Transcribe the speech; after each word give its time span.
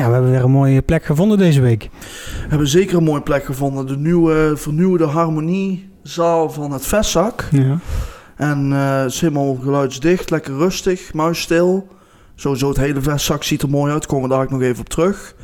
Ja, 0.00 0.06
we 0.06 0.12
hebben 0.12 0.30
weer 0.30 0.44
een 0.44 0.50
mooie 0.50 0.82
plek 0.82 1.04
gevonden 1.04 1.38
deze 1.38 1.60
week. 1.60 1.88
We 2.42 2.46
hebben 2.48 2.68
zeker 2.68 2.96
een 2.96 3.04
mooie 3.04 3.20
plek 3.22 3.44
gevonden. 3.44 3.86
De 3.86 3.96
nieuwe 3.96 4.52
vernieuwde 4.56 5.04
harmoniezaal 5.04 6.50
van 6.50 6.72
het 6.72 6.86
Vestzak. 6.86 7.44
Ja. 7.50 7.78
En 8.36 8.72
eh, 8.72 9.00
het 9.00 9.12
is 9.12 9.20
helemaal 9.20 9.54
geluidsdicht, 9.62 10.30
lekker 10.30 10.56
rustig, 10.56 11.14
muisstil. 11.14 11.88
Sowieso 12.34 12.68
het 12.68 12.76
hele 12.76 13.00
Vestzak 13.00 13.42
ziet 13.42 13.62
er 13.62 13.68
mooi 13.70 13.92
uit, 13.92 14.06
komen 14.06 14.28
we 14.28 14.34
daar 14.34 14.44
ook 14.44 14.50
nog 14.50 14.62
even 14.62 14.80
op 14.80 14.88
terug. 14.88 15.34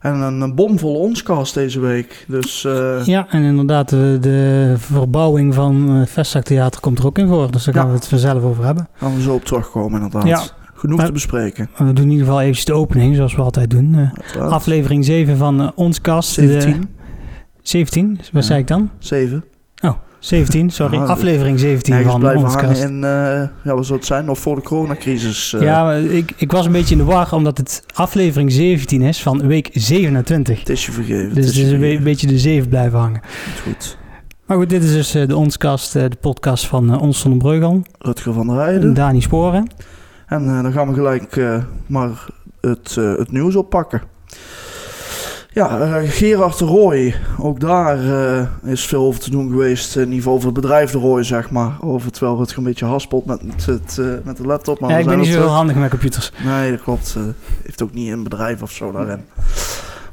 En 0.00 0.14
een, 0.14 0.40
een 0.40 0.54
bomvolle 0.54 0.98
onskast 0.98 1.54
deze 1.54 1.80
week. 1.80 2.24
Dus 2.28 2.64
eh, 2.64 3.04
ja, 3.04 3.26
en 3.30 3.42
inderdaad, 3.42 3.88
de, 3.88 4.16
de 4.20 4.74
verbouwing 4.78 5.54
van 5.54 5.88
het 5.88 6.10
Vestzaktheater 6.10 6.80
komt 6.80 6.98
er 6.98 7.06
ook 7.06 7.18
in 7.18 7.28
voor. 7.28 7.50
Dus 7.50 7.64
daar 7.64 7.74
gaan 7.74 7.84
Ja. 7.84 7.90
we 7.90 7.96
het 7.96 8.08
vanzelf 8.08 8.42
over 8.42 8.64
hebben. 8.64 8.88
gaan 8.96 9.14
we 9.14 9.22
zo 9.22 9.34
op 9.34 9.44
terugkomen 9.44 10.02
inderdaad. 10.02 10.28
Ja. 10.28 10.42
Genoeg 10.80 10.96
Maar- 10.96 11.06
te 11.06 11.12
bespreken. 11.12 11.70
We 11.76 11.92
doen 11.92 12.04
in 12.04 12.10
ieder 12.10 12.24
geval 12.26 12.40
eventjes 12.40 12.64
de 12.64 12.72
opening, 12.72 13.16
zoals 13.16 13.34
we 13.36 13.42
altijd 13.42 13.70
doen. 13.70 13.94
Eh, 14.34 14.40
aflevering 14.50 15.04
7 15.04 15.36
van 15.36 15.60
eh, 15.60 15.68
Ons 15.74 16.00
Kast. 16.00 16.34
de- 16.34 16.46
17, 16.46 16.88
17, 17.62 18.16
wat 18.16 18.26
Ja. 18.32 18.40
zei 18.40 18.60
ik 18.60 18.66
dan? 18.66 18.90
7. 18.98 19.44
17, 20.18 20.70
sorry. 20.70 20.96
Ja, 20.98 21.04
aflevering 21.04 21.58
17 21.58 21.94
Nergens 21.94 22.14
van 22.14 22.36
Ons 22.36 22.56
Kast. 22.56 22.82
in, 22.82 23.04
eh, 23.04 23.10
ja, 23.64 23.74
wat 23.74 23.86
zou 23.86 23.98
het 23.98 24.06
zijn? 24.06 24.24
Nog 24.24 24.38
voor 24.38 24.54
de 24.56 24.62
coronacrisis. 24.62 25.54
Ja, 25.60 25.92
ik, 25.94 26.32
ik 26.36 26.52
was 26.52 26.66
een 26.66 26.72
beetje 26.72 26.92
in 26.94 27.00
de 27.00 27.06
war, 27.06 27.32
omdat 27.32 27.58
het 27.58 27.84
aflevering 27.94 28.52
17 28.52 29.02
is 29.02 29.22
van 29.22 29.46
week 29.46 29.68
27. 29.72 30.58
Het 30.58 30.68
is 30.68 30.86
je 30.86 30.92
vergeven. 30.92 31.34
Dus 31.34 31.46
het 31.46 31.56
is 31.56 31.70
een 31.70 31.80
be- 31.80 32.00
beetje 32.02 32.26
de 32.26 32.38
7 32.38 32.68
blijven 32.68 32.98
hangen. 32.98 33.20
Goed. 33.64 33.98
Maar 34.46 34.56
goed, 34.56 34.68
dit 34.70 34.84
is 34.84 34.92
dus 34.92 35.10
de 35.10 35.36
Onskast, 35.36 35.92
de 35.92 36.10
podcast 36.20 36.66
van 36.66 37.00
Ons 37.00 37.20
van 37.20 37.30
den 37.30 37.38
Breugel. 37.38 37.82
Rutger 37.98 38.32
van 38.32 38.46
der 38.46 38.56
Heijden. 38.56 38.94
Dani 38.94 39.20
Sporen. 39.20 39.66
En 40.30 40.48
eh, 40.48 40.62
dan 40.62 40.72
gaan 40.72 40.88
we 40.88 40.94
gelijk 40.94 41.36
eh, 41.36 41.62
maar 41.86 42.26
het, 42.60 42.96
eh, 42.98 43.16
het 43.16 43.32
nieuws 43.32 43.56
oppakken. 43.56 44.02
Ja, 45.52 46.00
Gerard 46.02 46.58
de 46.58 46.64
Rooij. 46.64 47.14
Ook 47.38 47.60
daar 47.60 47.98
is 48.64 48.84
veel 48.84 49.04
over 49.04 49.20
te 49.20 49.30
doen 49.30 49.50
geweest. 49.50 49.96
In 49.96 50.02
ieder 50.02 50.16
geval 50.16 50.32
over 50.32 50.46
het 50.46 50.54
bedrijf 50.54 50.90
de 50.90 50.98
Rooij, 50.98 51.22
zeg 51.22 51.50
maar. 51.50 51.76
Over 51.80 52.12
terwijl 52.12 52.40
het 52.40 52.56
een 52.56 52.62
beetje 52.62 52.84
haspelt 52.84 53.24
met, 53.24 53.66
het, 53.66 54.00
met 54.24 54.36
de 54.36 54.46
laptop. 54.46 54.80
Maar 54.80 54.90
Ja, 54.90 54.98
ik 54.98 55.06
ben 55.06 55.18
niet 55.18 55.26
zo 55.26 55.40
heel 55.40 55.48
handig 55.48 55.76
met 55.76 55.90
computers. 55.90 56.32
Nee, 56.44 56.70
dat 56.70 56.82
klopt. 56.82 57.14
Eh, 57.16 57.22
heeft 57.62 57.82
ook 57.82 57.92
niet 57.92 58.12
een 58.12 58.22
bedrijf 58.22 58.62
of 58.62 58.70
zo 58.70 58.92
daarin. 58.92 59.24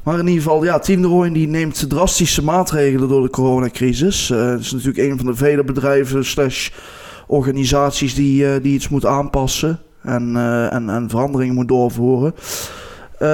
Maar 0.02 0.18
in 0.18 0.26
ieder 0.26 0.42
geval, 0.42 0.64
ja, 0.64 0.78
Team 0.78 1.02
de 1.02 1.08
Rooij 1.08 1.32
die 1.32 1.48
neemt 1.48 1.90
drastische 1.90 2.44
maatregelen 2.44 3.08
door 3.08 3.22
de 3.22 3.30
coronacrisis. 3.30 4.28
Het 4.28 4.60
is 4.60 4.72
natuurlijk 4.72 5.10
een 5.10 5.16
van 5.16 5.26
de 5.26 5.34
vele 5.34 5.64
bedrijven 5.64 6.24
slash 6.24 6.70
organisaties 7.26 8.14
die, 8.14 8.60
die 8.60 8.74
iets 8.74 8.88
moet 8.88 9.06
aanpassen 9.06 9.80
en, 10.08 10.36
eh, 10.36 10.72
en, 10.72 10.88
en 10.88 11.08
veranderingen 11.08 11.54
moet 11.54 11.68
doorvoeren. 11.68 12.34
Eh, 13.18 13.28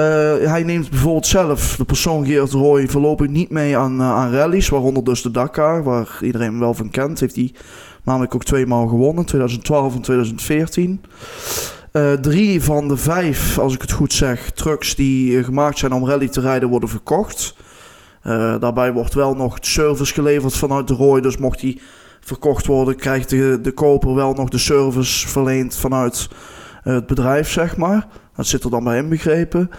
hij 0.49 0.63
neemt 0.63 0.89
bijvoorbeeld 0.89 1.27
zelf, 1.27 1.75
de 1.75 1.85
persoon 1.85 2.25
Geert 2.25 2.51
Rooij, 2.51 2.87
voorlopig 2.87 3.27
niet 3.27 3.49
mee 3.49 3.77
aan, 3.77 3.99
eh, 3.99 4.11
aan 4.11 4.31
rallies, 4.31 4.69
waaronder 4.69 5.03
dus 5.03 5.21
de 5.21 5.31
Dakar, 5.31 5.83
waar 5.83 6.17
iedereen 6.21 6.59
wel 6.59 6.73
van 6.73 6.89
kent. 6.89 7.19
Heeft 7.19 7.35
hij 7.35 7.53
namelijk 8.03 8.35
ook 8.35 8.43
twee 8.43 8.65
maal 8.65 8.87
gewonnen, 8.87 9.25
2012 9.25 9.95
en 9.95 10.01
2014. 10.01 11.01
Eh, 11.91 12.13
drie 12.13 12.63
van 12.63 12.87
de 12.87 12.97
vijf, 12.97 13.59
als 13.59 13.73
ik 13.73 13.81
het 13.81 13.91
goed 13.91 14.13
zeg, 14.13 14.51
trucks 14.51 14.95
die 14.95 15.43
gemaakt 15.43 15.77
zijn 15.77 15.93
om 15.93 16.05
rally 16.05 16.27
te 16.27 16.41
rijden, 16.41 16.69
worden 16.69 16.89
verkocht. 16.89 17.55
Daarbij 18.59 18.93
wordt 18.93 19.13
wel 19.13 19.35
nog 19.35 19.57
service 19.61 20.13
geleverd 20.13 20.55
vanuit 20.55 20.87
de 20.87 20.93
Rooi. 20.93 21.21
Dus 21.21 21.37
mocht 21.37 21.59
die 21.59 21.81
verkocht 22.19 22.65
worden, 22.65 22.95
krijgt 22.95 23.29
de, 23.29 23.59
de 23.61 23.71
koper 23.71 24.15
wel 24.15 24.33
nog 24.33 24.49
de 24.49 24.57
service 24.57 25.27
verleend 25.27 25.75
vanuit 25.75 26.29
het 26.93 27.07
bedrijf, 27.07 27.49
zeg 27.49 27.77
maar. 27.77 28.07
Dat 28.35 28.47
zit 28.47 28.63
er 28.63 28.69
dan 28.69 28.83
bij 28.83 28.97
inbegrepen. 28.97 29.71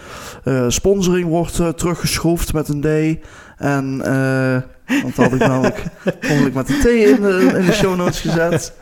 Eh, 0.43 0.65
sponsoring 0.67 1.27
wordt 1.27 1.59
eh, 1.59 1.67
teruggeschroefd 1.67 2.53
met 2.53 2.67
een 2.67 2.81
D. 2.81 3.25
En, 3.57 4.01
eh 4.05 4.61
want 5.01 5.15
dat 5.15 5.25
had 5.25 5.33
ik 5.33 5.47
namelijk 5.47 5.83
ongeluk 6.29 6.53
met 6.53 6.69
een 6.69 6.79
T 6.79 6.85
in 6.85 7.21
de, 7.21 7.53
in 7.57 7.65
de 7.65 7.71
show 7.71 7.95
notes 7.95 8.19
gezet. 8.19 8.73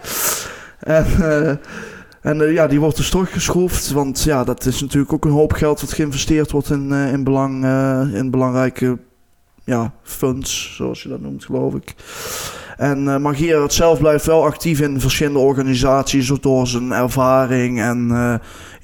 En, 0.80 1.06
eh, 1.20 1.54
en 2.26 2.42
eh, 2.42 2.54
ja, 2.54 2.68
die 2.68 2.80
wordt 2.80 2.98
dus 2.98 3.10
teruggeschroefd. 3.10 3.92
Want 3.92 4.24
ja, 4.24 4.44
dat 4.44 4.66
is 4.66 4.82
natuurlijk 4.82 5.14
ook 5.14 5.26
een 5.26 5.32
hoop 5.32 5.54
geld 5.54 5.82
wat 5.82 5.94
geïnvesteerd 5.94 6.52
wordt 6.52 6.70
in, 6.70 6.92
eh, 6.92 7.12
in, 7.12 7.24
belang, 7.24 7.64
eh, 7.64 8.14
in 8.14 8.32
belangrijke 8.32 8.98
ja, 9.64 9.94
funds, 10.04 10.76
zoals 10.76 11.04
je 11.04 11.10
dat 11.10 11.22
noemt, 11.22 11.46
geloof 11.46 11.74
ik. 11.74 11.96
En 12.78 13.00
uh, 13.04 13.18
maar 13.18 13.36
Gerard 13.36 13.74
zelf 13.74 14.00
blijft 14.00 14.26
wel 14.26 14.44
actief 14.46 14.82
in 14.82 15.00
verschillende 15.00 15.40
organisaties. 15.40 16.28
Door 16.42 16.68
zijn 16.68 16.92
ervaring 16.92 17.82
en 17.82 18.08
eh, 18.12 18.34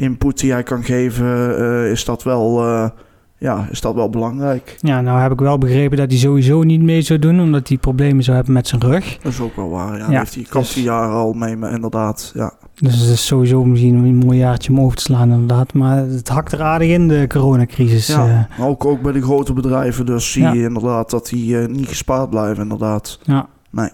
input 0.06 0.40
die 0.40 0.52
hij 0.52 0.64
kan 0.64 0.84
geven, 0.84 1.58
eh, 1.58 1.92
is, 1.92 2.06
dat 2.06 2.24
wel, 2.24 2.64
eh, 2.66 2.90
ja, 3.38 3.68
is 3.72 3.82
dat 3.82 3.96
wel 3.96 4.10
belangrijk. 4.10 4.76
Ja, 4.80 5.02
nou 5.02 5.20
heb 5.22 5.32
ik 5.32 5.40
wel 5.40 5.58
begrepen 5.58 5.98
dat 5.98 6.10
hij 6.10 6.20
sowieso 6.20 6.64
niet 6.64 6.82
mee 6.82 7.02
zou 7.02 7.20
doen, 7.20 7.40
omdat 7.40 7.68
hij 7.68 7.78
problemen 7.78 8.24
zou 8.24 8.36
hebben 8.36 8.54
met 8.54 8.68
zijn 8.68 8.82
rug. 8.82 9.18
Dat 9.22 9.32
is 9.32 9.40
ook 9.40 9.56
wel 9.56 9.70
waar. 9.70 9.98
Ja, 9.98 10.20
heeft 10.20 10.36
hij 10.36 10.44
kampt 10.50 10.68
dus- 10.68 10.76
hij 10.76 10.84
jaren 10.84 11.16
al 11.16 11.34
mee, 11.34 11.58
maar 11.58 11.72
inderdaad. 11.72 12.32
Ja. 12.36 12.54
Dus 12.76 13.00
het 13.00 13.10
is 13.10 13.26
sowieso 13.26 13.64
misschien 13.66 13.96
een 13.96 14.16
mooi 14.16 14.38
jaartje 14.38 14.72
om 14.72 14.80
over 14.80 14.98
te 14.98 15.04
slaan 15.04 15.32
inderdaad. 15.32 15.74
Maar 15.74 15.98
het 15.98 16.28
hakt 16.30 16.52
er 16.52 16.62
aardig 16.62 16.90
in, 16.90 17.08
de 17.08 17.26
coronacrisis. 17.28 18.08
Ja, 18.08 18.48
eh. 18.58 18.66
ook, 18.66 18.86
ook 18.86 19.02
bij 19.02 19.12
de 19.12 19.22
grote 19.22 19.54
bedrijven. 19.54 20.06
Dus 20.06 20.32
zie 20.32 20.42
Ja. 20.44 20.54
je 20.54 20.62
inderdaad 20.64 21.10
dat 21.10 21.28
die 21.28 21.60
eh, 21.60 21.68
niet 21.68 21.88
gespaard 21.88 22.30
blijven, 22.30 22.64
inderdaad. 22.64 23.20
ja. 23.24 23.48
Nee. 23.72 23.90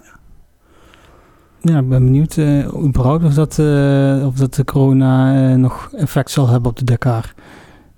Ja, 1.61 1.79
ik 1.79 1.89
ben 1.89 2.03
benieuwd 2.03 2.37
eh, 2.37 2.83
überhaupt 2.83 3.23
of 3.23 3.33
dat, 3.33 3.59
eh, 3.59 4.25
of 4.25 4.35
dat 4.35 4.53
de 4.53 4.63
corona 4.63 5.35
eh, 5.49 5.55
nog 5.55 5.89
effect 5.93 6.31
zal 6.31 6.47
hebben 6.47 6.69
op 6.69 6.77
de 6.77 6.83
Dakar. 6.83 7.33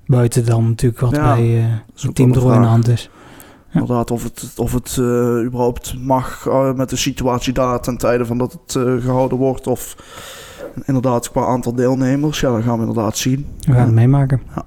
Buiten 0.06 0.46
dan 0.46 0.68
natuurlijk 0.68 1.02
wat 1.02 1.16
Ja, 1.16 1.36
bij 1.36 1.82
ook 2.08 2.16
Team 2.16 2.32
Drooi 2.32 2.56
in 2.56 2.62
de 2.62 2.68
hand 2.68 2.88
is. 2.88 3.10
Ja. 3.72 3.80
Inderdaad, 3.80 4.12
of 4.12 4.24
het, 4.24 4.54
of 4.58 4.74
het 4.74 4.98
überhaupt 5.46 5.96
mag 6.00 6.48
met 6.76 6.90
de 6.90 6.96
situatie 6.96 7.54
daar 7.54 7.80
ten 7.80 7.98
tijde 7.98 8.26
van 8.26 8.38
dat 8.38 8.52
het 8.52 8.76
eh, 8.76 8.84
gehouden 9.04 9.38
wordt. 9.38 9.68
Of 9.68 9.96
inderdaad 10.86 11.32
qua 11.32 11.46
aantal 11.46 11.76
deelnemers. 11.76 12.40
Ja, 12.40 12.52
dat 12.52 12.64
gaan 12.64 12.80
we 12.80 12.86
inderdaad 12.86 13.18
zien. 13.18 13.46
We 13.60 13.74
gaan 13.74 13.86
het 13.86 13.94
meemaken. 13.94 14.42
Ja. 14.56 14.66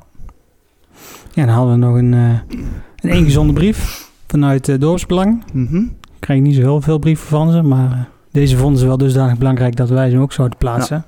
Ja, 1.32 1.46
dan 1.46 1.54
hadden 1.54 1.74
we 1.74 1.86
nog 1.86 1.96
een, 1.96 2.12
een 2.12 3.10
ingezonde 3.10 3.52
brief 3.52 4.10
vanuit 4.26 4.68
uh, 4.68 4.80
Dorpsbelang. 4.80 5.44
Ik 5.54 6.01
krijg 6.22 6.40
niet 6.40 6.54
zo 6.54 6.60
heel 6.60 6.80
veel 6.80 6.98
brieven 6.98 7.26
van 7.26 7.50
ze, 7.52 7.62
maar 7.62 7.92
eh, 7.92 7.98
deze 8.32 8.56
vonden 8.56 8.78
ze 8.80 8.86
wel 8.86 8.96
dusdanig 8.96 9.38
belangrijk 9.38 9.76
dat 9.76 9.88
wij 9.88 10.10
ze 10.10 10.18
ook 10.18 10.32
zouden 10.32 10.58
plaatsen. 10.58 11.04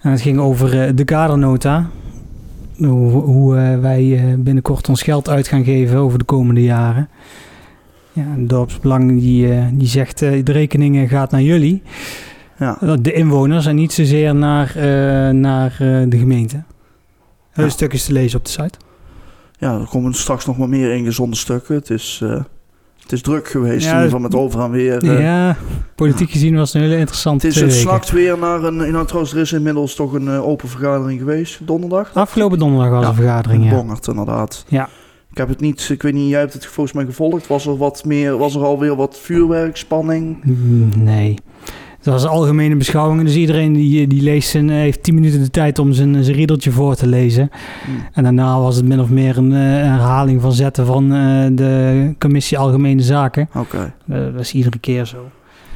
En 0.00 0.10
het 0.10 0.20
ging 0.20 0.38
over 0.38 0.82
eh, 0.82 0.90
de 0.94 1.04
kadernota. 1.04 1.86
Hoe, 2.76 3.10
hoe 3.10 3.56
eh, 3.56 3.78
wij 3.78 4.34
binnenkort 4.38 4.88
ons 4.88 5.02
geld 5.02 5.28
uit 5.28 5.48
gaan 5.48 5.64
geven 5.64 5.98
over 5.98 6.18
de 6.18 6.24
komende 6.24 6.62
jaren. 6.62 7.08
Ja, 8.12 8.24
Dorpsbelang 8.38 9.20
die, 9.20 9.48
die 9.72 9.88
zegt 9.88 10.18
de 10.18 10.42
rekening 10.44 11.08
gaat 11.08 11.30
naar 11.30 11.42
jullie, 11.42 11.82
Ja. 12.58 12.78
de 13.00 13.12
inwoners, 13.12 13.66
en 13.66 13.74
niet 13.74 13.92
zozeer 13.92 14.34
naar, 14.34 14.72
naar 15.34 15.74
de 16.08 16.18
gemeente. 16.18 16.62
Heel 17.50 17.64
Ja. 17.64 17.70
stukjes 17.70 18.04
te 18.04 18.12
lezen 18.12 18.38
op 18.38 18.44
de 18.44 18.50
site. 18.50 18.78
ja, 19.58 19.78
er 19.80 19.86
komen 19.86 20.14
straks 20.14 20.46
nog 20.46 20.58
maar 20.58 20.68
meer 20.68 20.92
ingezonde 20.94 21.36
stukken. 21.36 21.74
Het 21.74 21.90
is, 21.90 22.22
het 23.04 23.12
is 23.12 23.22
druk 23.22 23.48
geweest, 23.48 23.84
Ja, 23.84 23.90
in 23.90 23.94
ieder 23.96 24.04
geval 24.04 24.20
met 24.20 24.34
over 24.34 24.60
en 24.60 24.70
weer. 24.70 25.02
eh. 25.02 25.20
ja, 25.20 25.56
politiek 25.94 26.30
gezien 26.30 26.56
was 26.56 26.72
het 26.72 26.82
een 26.82 26.88
hele 26.88 26.98
interessante 27.00 27.46
Het 27.46 27.56
is 27.56 27.62
het 27.62 27.72
snakt 27.72 28.10
weer 28.10 28.38
naar 28.38 28.62
een... 28.62 28.76
Nou, 28.76 29.06
trouwens, 29.06 29.34
er 29.34 29.40
is 29.40 29.52
inmiddels 29.52 29.94
toch 29.94 30.12
een 30.12 30.28
eh, 30.28 30.46
open 30.48 30.68
vergadering 30.68 31.18
geweest, 31.18 31.66
donderdag. 31.66 32.10
Afgelopen 32.14 32.58
donderdag 32.58 32.90
was 32.90 33.02
Ja, 33.02 33.08
een 33.08 33.14
vergadering, 33.14 33.62
In 33.64 33.68
ja. 33.70 33.74
Bongert, 33.76 34.06
inderdaad. 34.06 34.64
Ja. 34.68 34.88
Ik 35.30 35.36
heb 35.40 35.48
het 35.48 35.60
niet, 35.60 35.88
ik 35.92 36.02
weet 36.02 36.12
niet, 36.12 36.28
jij 36.28 36.40
hebt 36.40 36.52
het 36.52 36.66
volgens 36.66 36.96
mij 36.96 37.04
gevolgd. 37.04 37.46
Was 37.46 37.66
er 37.66 37.76
wat 37.76 38.04
meer, 38.04 38.36
was 38.38 38.54
er 38.54 38.64
alweer 38.64 38.96
wat 38.96 39.18
vuurwerkspanning? 39.22 40.44
Mm, 40.44 40.88
Nee. 40.98 41.38
Het 42.04 42.12
was 42.12 42.22
een 42.22 42.28
algemene 42.28 42.76
beschouwing. 42.76 43.22
Dus 43.22 43.34
iedereen 43.34 43.72
die, 43.72 44.06
die 44.06 44.22
leest 44.22 44.48
zijn, 44.50 44.68
heeft 44.68 45.02
10 45.02 45.14
minuten 45.14 45.42
de 45.42 45.50
tijd 45.50 45.78
om 45.78 45.92
zijn, 45.92 46.24
zijn 46.24 46.36
riedeltje 46.36 46.70
voor 46.70 46.94
te 46.94 47.06
lezen. 47.06 47.50
Hm. 47.84 47.90
En 48.12 48.22
daarna 48.22 48.58
was 48.60 48.76
het 48.76 48.84
min 48.84 49.00
of 49.00 49.08
meer 49.10 49.36
een 49.36 49.52
eh, 49.52 49.58
herhaling 49.58 50.40
van 50.40 50.52
zetten 50.52 50.86
van 50.86 51.12
eh, 51.12 51.46
de 51.52 52.14
commissie 52.18 52.58
Algemene 52.58 53.02
Zaken. 53.02 53.48
Oké. 53.54 53.94
Eh, 54.08 54.18
dat 54.32 54.40
is 54.40 54.52
iedere 54.52 54.78
keer 54.78 55.04
zo. 55.04 55.16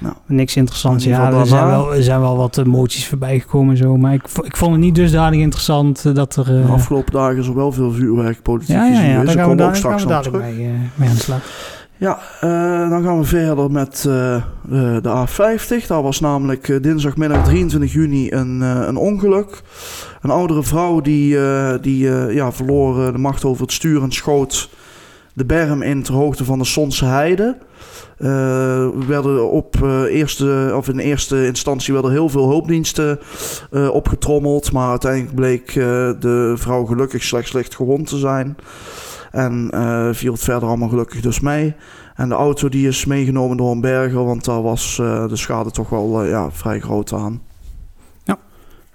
Nou. 0.01 0.15
Niks 0.27 0.57
interessants. 0.57 1.05
In 1.05 1.11
Ja, 1.11 1.33
er 1.33 1.47
zijn, 1.47 1.67
wel, 1.67 1.95
er 1.95 2.03
zijn 2.03 2.21
wel 2.21 2.37
wat 2.37 2.59
eh, 2.59 2.65
moties 2.65 3.07
voorbij 3.07 3.41
gekomen 3.41 3.71
en 3.71 3.77
zo. 3.77 3.97
Maar 3.97 4.13
ik, 4.13 4.23
ik 4.43 4.57
vond 4.57 4.73
het 4.73 4.81
niet 4.81 4.95
dusdanig 4.95 5.41
interessant 5.41 6.05
eh, 6.05 6.15
dat 6.15 6.37
er... 6.37 6.57
eh, 6.61 6.67
De 6.67 6.73
afgelopen 6.73 7.13
dagen 7.13 7.37
is 7.39 7.47
er 7.47 7.55
wel 7.55 7.73
veel 7.73 7.93
vuurwerk 7.93 8.43
politiek 8.43 8.77
ja, 8.77 8.87
ja, 8.87 9.01
ja, 9.01 9.11
geweest. 9.11 9.17
daar 9.17 9.27
gaan 9.27 9.35
we, 9.35 9.41
komen 9.41 9.57
we 9.57 9.57
daar, 9.63 9.69
ook 9.69 9.77
gaan 9.77 9.93
we 9.93 9.99
straks 9.99 10.25
dadelijk 10.25 10.45
terug. 10.45 10.59
mee, 10.59 10.67
eh, 10.67 10.73
mee 10.95 11.09
aan 11.09 11.15
de 11.15 11.21
slag. 11.21 11.41
Ja, 11.99 12.19
eh, 12.41 12.91
dan 12.91 13.03
gaan 13.03 13.19
we 13.19 13.25
verder 13.25 13.71
met 13.71 14.05
eh, 14.09 14.35
eh, 14.35 14.43
de 15.03 15.27
A50. 15.27 15.87
Daar 15.87 16.03
was 16.03 16.21
namelijk 16.21 16.83
dinsdagmiddag 16.83 17.45
23 17.45 17.93
juni 17.93 18.33
een, 18.33 18.61
een 18.61 18.97
ongeluk. 18.97 19.63
Een 20.23 20.31
oudere 20.31 20.63
vrouw 20.63 21.01
die, 21.01 21.39
die 21.81 22.11
ja, 22.35 22.53
verloor 22.53 23.13
de 23.13 23.19
macht 23.19 23.45
over 23.45 23.63
het 23.63 23.73
stuur 23.73 24.03
en 24.03 24.13
schoot 24.13 24.71
de 25.33 25.45
berm 25.45 25.83
in 25.83 26.03
ter 26.03 26.15
hoogte 26.15 26.45
van 26.45 26.59
de 26.59 26.65
Sonse 26.65 27.05
Heide. 27.05 27.57
Werden 29.07 29.51
op, 29.51 29.77
eerste, 30.11 30.73
of 30.75 30.89
in 30.89 30.99
eerste 30.99 31.47
instantie 31.47 31.93
werden 31.93 32.11
heel 32.11 32.29
veel 32.29 32.49
hulpdiensten 32.49 33.19
opgetrommeld. 33.93 34.73
Maar 34.73 34.91
uiteindelijk 34.91 35.35
bleek 35.35 35.73
de 36.21 36.55
vrouw 36.57 36.85
gelukkig 36.85 37.23
slechts 37.23 37.53
licht 37.53 37.75
gewond 37.75 38.07
te 38.07 38.19
zijn. 38.19 38.57
En 39.31 39.71
viel 40.15 40.33
het 40.33 40.43
verder 40.43 40.69
allemaal 40.69 40.89
gelukkig 40.89 41.21
dus 41.21 41.41
mee. 41.41 41.75
En 42.15 42.29
de 42.29 42.35
auto 42.35 42.69
die 42.69 42.89
is 42.89 43.05
meegenomen 43.05 43.57
door 43.57 43.71
een 43.71 43.81
berger, 43.81 44.25
want 44.25 44.45
daar 44.45 44.63
was 44.63 44.97
de 44.97 45.37
schade 45.37 45.71
toch 45.71 45.89
wel 45.89 46.25
ja, 46.25 46.51
vrij 46.51 46.81
groot 46.81 47.13
aan. 47.13 47.41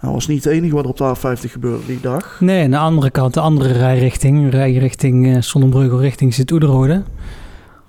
Dat 0.04 0.12
was 0.12 0.28
niet 0.28 0.44
het 0.44 0.54
enige 0.54 0.76
wat 0.76 0.84
er 0.84 0.90
op 0.90 0.98
de 0.98 1.16
A50 1.18 1.52
gebeurde 1.52 1.86
die 1.86 2.00
dag. 2.00 2.38
Nee, 2.40 2.64
aan 2.64 2.72
de 2.72 2.78
andere 2.78 3.10
kant, 3.10 3.34
de 3.34 3.40
andere 3.40 3.72
rijrichting, 3.72 4.52
rijrichting 4.52 5.44
Sonnenbrugge 5.44 5.98
richting 5.98 6.34
Sint-Oederode. 6.34 7.04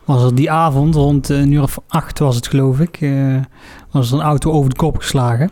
Was 0.05 0.23
er 0.23 0.35
die 0.35 0.51
avond, 0.51 0.95
rond 0.95 1.29
een 1.29 1.53
uur 1.53 1.63
of 1.63 1.79
acht 1.89 2.19
was 2.19 2.37
het 2.37 2.47
geloof 2.47 2.81
ik, 2.81 2.99
was 3.91 4.11
er 4.11 4.19
een 4.19 4.25
auto 4.25 4.51
over 4.51 4.71
de 4.71 4.77
kop 4.77 4.97
geslagen. 4.97 5.51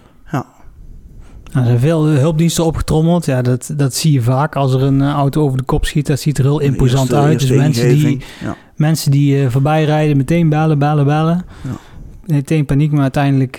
Nou, 1.52 1.64
er 1.64 1.70
zijn 1.70 1.78
veel 1.78 2.06
hulpdiensten 2.06 2.64
opgetrommeld. 2.64 3.24
Ja, 3.24 3.42
dat, 3.42 3.72
dat 3.76 3.94
zie 3.94 4.12
je 4.12 4.22
vaak. 4.22 4.56
Als 4.56 4.74
er 4.74 4.82
een 4.82 5.00
uh, 5.00 5.10
auto 5.10 5.42
over 5.42 5.58
de 5.58 5.64
kop 5.64 5.84
schiet, 5.84 6.06
dat 6.06 6.20
ziet 6.20 6.38
er 6.38 6.44
heel 6.44 6.60
imposant 6.60 7.10
eerste, 7.10 7.16
uit. 7.16 7.32
Eerste 7.32 7.48
dus 7.48 7.56
mensen 7.56 7.88
die, 7.88 8.24
ja. 8.40 8.56
mensen 8.76 9.10
die 9.10 9.42
uh, 9.42 9.48
voorbij 9.48 9.84
rijden, 9.84 10.16
meteen 10.16 10.48
bellen, 10.48 10.78
bellen, 10.78 11.04
bellen. 11.04 11.44
Ja. 11.62 11.70
Meteen 12.26 12.64
paniek, 12.64 12.92
maar 12.92 13.02
uiteindelijk 13.02 13.58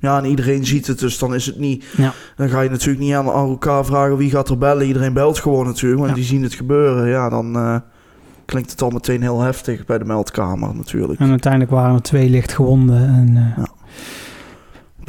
ja, 0.00 0.18
en 0.18 0.24
iedereen 0.24 0.66
ziet 0.66 0.86
het, 0.86 0.98
dus 0.98 1.18
dan 1.18 1.34
is 1.34 1.46
het 1.46 1.58
niet... 1.58 1.84
Ja. 1.96 2.12
Dan 2.36 2.48
ga 2.48 2.60
je 2.60 2.70
natuurlijk 2.70 3.04
niet 3.04 3.14
aan, 3.14 3.26
elkaar 3.26 3.84
vragen 3.84 4.16
wie 4.16 4.30
gaat 4.30 4.48
er 4.48 4.58
bellen. 4.58 4.86
Iedereen 4.86 5.12
belt 5.12 5.38
gewoon 5.38 5.66
natuurlijk, 5.66 6.00
want 6.02 6.14
die 6.14 6.24
zien 6.24 6.42
het 6.42 6.54
gebeuren. 6.54 7.08
Ja, 7.08 7.28
dan 7.28 7.56
uh, 7.56 7.76
klinkt 8.44 8.70
het 8.70 8.82
al 8.82 8.90
meteen 8.90 9.22
heel 9.22 9.40
heftig 9.40 9.86
bij 9.86 9.98
de 9.98 10.04
meldkamer 10.04 10.74
natuurlijk. 10.74 11.20
En 11.20 11.30
uiteindelijk 11.30 11.72
waren 11.72 11.94
er 11.94 12.02
twee 12.02 12.28
lichtgewonden 12.28 13.08
en... 13.08 13.54
Ja. 13.56 13.68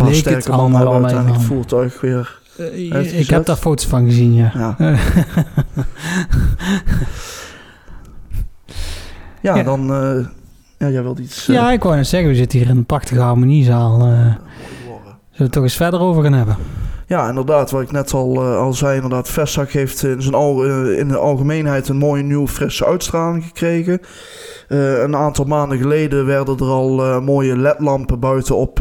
Paar 0.06 0.14
sterke 0.14 0.52
mannen 0.52 0.80
hebben 0.80 0.94
uiteindelijk 0.94 1.36
het 1.36 1.46
voertuig 1.46 2.02
weer 2.02 2.40
uh, 2.60 3.20
Ik 3.20 3.30
heb 3.30 3.46
daar 3.46 3.56
foto's 3.56 3.86
van 3.86 4.06
gezien, 4.06 4.34
ja. 4.34 4.52
Ja, 4.54 4.76
ja, 9.42 9.56
ja. 9.56 9.64
dan... 9.64 9.88
ja, 10.78 10.90
jij 10.90 11.04
wilt 11.04 11.20
iets... 11.20 11.46
Ja, 11.46 11.72
ik 11.72 11.84
wou 11.84 11.96
net 11.96 12.08
zeggen, 12.08 12.30
we 12.30 12.36
zitten 12.36 12.60
hier 12.60 12.70
in 12.70 12.78
een 12.78 12.86
prachtige 12.86 13.22
harmoniezaal 13.22 14.12
we 15.40 15.46
het 15.46 15.54
toch 15.54 15.64
eens 15.64 15.76
verder 15.76 16.00
over 16.00 16.24
gaan 16.24 16.34
hebben? 16.34 16.58
Ja, 17.08 17.30
inderdaad, 17.30 17.72
wat 17.72 17.82
ik 17.82 17.92
net 17.92 18.14
al, 18.14 18.34
uh, 18.36 18.58
al 18.58 18.74
zei, 18.74 18.96
inderdaad, 18.96 19.30
Vestzak 19.30 19.70
heeft 19.70 20.04
in, 20.04 20.22
zijn 20.22 20.36
al, 20.36 20.66
uh, 20.66 21.00
in 21.00 21.08
de 21.08 21.18
algemeenheid 21.18 21.88
een 21.88 21.98
mooie 21.98 22.24
nieuwe 22.24 22.48
frisse 22.48 22.86
uitstraling 22.86 23.44
gekregen. 23.44 24.00
Uh, 24.70 25.02
een 25.02 25.16
aantal 25.16 25.46
maanden 25.46 25.78
geleden 25.78 26.26
werden 26.26 26.58
er 26.58 26.66
al 26.66 27.22
mooie 27.22 27.58
ledlampen 27.58 28.20
buiten 28.20 28.56
op, 28.56 28.80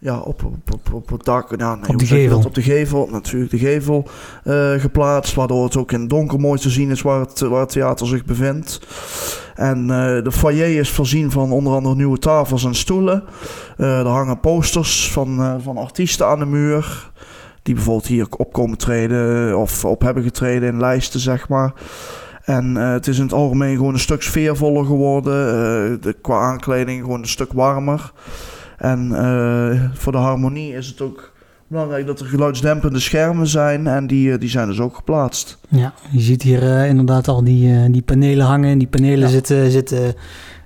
ja, 0.00 0.18
op, 0.18 0.44
op, 0.44 0.72
op, 0.72 0.92
op 0.92 1.10
het 1.10 1.24
dak. 1.24 1.58
Ja, 1.58 1.74
nee, 1.74 1.88
op 1.88 1.98
de 1.98 2.06
gevel. 2.06 2.38
Op 2.38 2.54
de 2.54 2.62
gevel, 2.62 3.08
natuurlijk 3.10 3.50
de 3.50 3.58
gevel 3.58 4.08
geplaatst, 4.78 5.34
waardoor 5.34 5.64
het 5.64 5.76
ook 5.76 5.92
in 5.92 6.00
het 6.00 6.10
donker 6.10 6.40
mooi 6.40 6.60
te 6.60 6.70
zien 6.70 6.90
is 6.90 7.02
waar 7.02 7.20
het, 7.20 7.40
waar 7.40 7.60
het 7.60 7.68
theater 7.68 8.06
zich 8.06 8.24
bevindt. 8.24 8.80
En 9.54 9.80
uh, 9.80 9.88
de 10.22 10.32
foyer 10.32 10.78
is 10.78 10.90
voorzien 10.90 11.30
van 11.30 11.52
onder 11.52 11.72
andere 11.72 11.94
nieuwe 11.94 12.18
tafels 12.18 12.64
en 12.64 12.74
stoelen. 12.74 13.24
Uh, 13.78 13.98
er 13.98 14.06
hangen 14.06 14.40
posters 14.40 15.10
van, 15.12 15.60
van 15.62 15.76
artiesten 15.76 16.26
aan 16.26 16.38
de 16.38 16.46
muur. 16.46 17.10
Die 17.62 17.74
bijvoorbeeld 17.74 18.06
hier 18.06 18.26
op 18.36 18.52
komen 18.52 18.78
treden 18.78 19.58
of 19.58 19.84
op 19.84 20.02
hebben 20.02 20.22
getreden 20.22 20.68
in 20.68 20.80
lijsten, 20.80 21.20
zeg 21.20 21.48
maar. 21.48 21.72
En 22.44 22.74
het 22.74 23.06
is 23.06 23.16
in 23.16 23.22
het 23.22 23.32
algemeen 23.32 23.76
gewoon 23.76 23.92
een 23.92 23.98
stuk 23.98 24.22
sfeervoller 24.22 24.84
geworden. 24.84 25.32
De, 26.00 26.16
qua 26.22 26.40
aankleding 26.40 27.00
gewoon 27.00 27.20
een 27.20 27.28
stuk 27.28 27.52
warmer. 27.52 28.12
En 28.80 29.90
voor 29.94 30.12
de 30.12 30.18
harmonie 30.18 30.74
is 30.74 30.86
het 30.86 31.00
ook 31.00 31.32
belangrijk 31.66 32.06
dat 32.06 32.20
er 32.20 32.26
geluidsdempende 32.26 33.00
schermen 33.00 33.46
zijn 33.46 33.86
en 33.86 34.06
die, 34.06 34.38
die 34.38 34.48
zijn 34.48 34.68
dus 34.68 34.80
ook 34.80 34.96
geplaatst. 34.96 35.58
Ja, 35.68 35.92
je 36.10 36.20
ziet 36.20 36.42
hier 36.42 36.62
uh, 36.62 36.88
inderdaad 36.88 37.28
al 37.28 37.44
die, 37.44 37.68
uh, 37.68 37.92
die 37.92 38.02
panelen 38.02 38.46
hangen. 38.46 38.78
Die 38.78 38.88
panelen 38.88 39.28
zitten, 39.28 39.70
zitten 39.70 40.14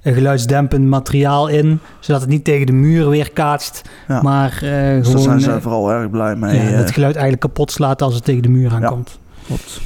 geluidsdempend 0.03 0.85
materiaal 0.85 1.49
in, 1.49 1.79
zodat 2.01 2.21
het 2.21 2.31
niet 2.31 2.45
tegen 2.45 2.67
de 2.67 2.73
muur 2.73 3.09
weer 3.09 3.33
kaatst. 3.33 3.83
Ja. 4.09 4.23
Maar 4.23 4.61
uh, 4.63 4.71
dus 4.71 5.07
gewoon... 5.07 5.27
Daar 5.27 5.41
zijn 5.41 5.41
ze 5.41 5.61
vooral 5.61 5.91
erg 5.91 6.11
blij 6.11 6.37
mee. 6.37 6.55
Ja, 6.55 6.63
het 6.63 6.91
geluid 6.91 7.15
eigenlijk 7.15 7.43
kapot 7.43 7.71
slaat 7.71 8.03
als 8.03 8.15
het 8.15 8.25
tegen 8.25 8.43
de 8.43 8.49
muur 8.49 8.73
aankomt. 8.73 9.19
Ja, 9.35 9.47
klopt. 9.47 9.81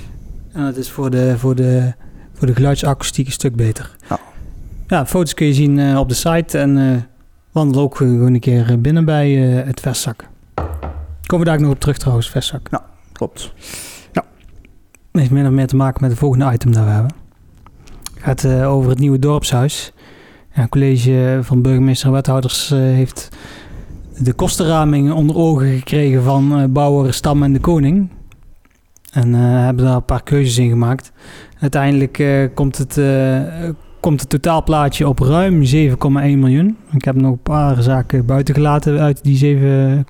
En 0.52 0.64
dat 0.64 0.76
is 0.76 0.90
voor 0.90 1.10
de, 1.10 1.38
voor 1.38 1.54
de, 1.54 1.92
voor 2.34 2.46
de 2.46 2.54
geluidsakoestiek 2.54 3.26
een 3.26 3.32
stuk 3.32 3.56
beter. 3.56 3.96
Ja. 4.08 4.18
Ja, 4.86 5.06
foto's 5.06 5.34
kun 5.34 5.46
je 5.46 5.54
zien 5.54 5.96
op 5.96 6.08
de 6.08 6.14
site 6.14 6.58
en 6.58 7.06
wandel 7.52 7.82
ook 7.82 7.96
gewoon 7.96 8.34
een 8.34 8.40
keer 8.40 8.80
binnen 8.80 9.04
bij 9.04 9.30
het 9.66 9.80
vestzak. 9.80 10.28
Komen 11.26 11.46
we 11.46 11.52
daar 11.52 11.60
nog 11.60 11.70
op 11.70 11.80
terug 11.80 11.98
trouwens, 11.98 12.30
vestzak. 12.30 12.68
Ja, 12.70 12.84
klopt. 13.12 13.52
Ja. 14.12 14.24
Heeft 15.12 15.30
min 15.30 15.46
of 15.46 15.52
meer 15.52 15.66
te 15.66 15.76
maken 15.76 16.00
met 16.00 16.10
het 16.10 16.18
volgende 16.18 16.52
item 16.52 16.72
dat 16.72 16.84
we 16.84 16.90
hebben. 16.90 17.12
Het 18.14 18.22
gaat 18.22 18.44
uh, 18.44 18.72
over 18.72 18.90
het 18.90 18.98
nieuwe 18.98 19.18
dorpshuis. 19.18 19.92
Ja, 20.54 20.60
het 20.60 20.70
college 20.70 21.38
van 21.42 21.62
burgemeester 21.62 22.06
en 22.06 22.12
wethouders 22.12 22.72
uh, 22.72 22.78
heeft 22.78 23.28
de 24.18 24.32
kostenraming 24.32 25.12
onder 25.12 25.36
ogen 25.36 25.76
gekregen 25.76 26.22
van 26.22 26.60
uh, 26.60 26.64
Bouwer, 26.68 27.12
Stam 27.14 27.42
en 27.42 27.52
de 27.52 27.60
Koning. 27.60 28.08
En 29.12 29.32
hebben 29.34 29.84
daar 29.84 29.94
een 29.94 30.04
paar 30.04 30.22
keuzes 30.22 30.58
in 30.58 30.68
gemaakt. 30.68 31.12
Uiteindelijk 31.60 32.50
komt 32.54 32.78
het 32.78 33.00
komt 34.00 34.20
het 34.20 34.30
totaalplaatje 34.30 35.08
op 35.08 35.18
ruim 35.18 35.62
7,1 35.74 35.96
miljoen. 36.10 36.76
Ik 36.92 37.04
heb 37.04 37.14
nog 37.14 37.32
een 37.32 37.42
paar 37.42 37.82
zaken 37.82 38.26
buiten 38.26 38.54
gelaten 38.54 38.98
uit 38.98 39.24
die 39.24 39.56
7,1 39.56 39.60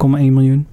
miljoen. 0.07 0.67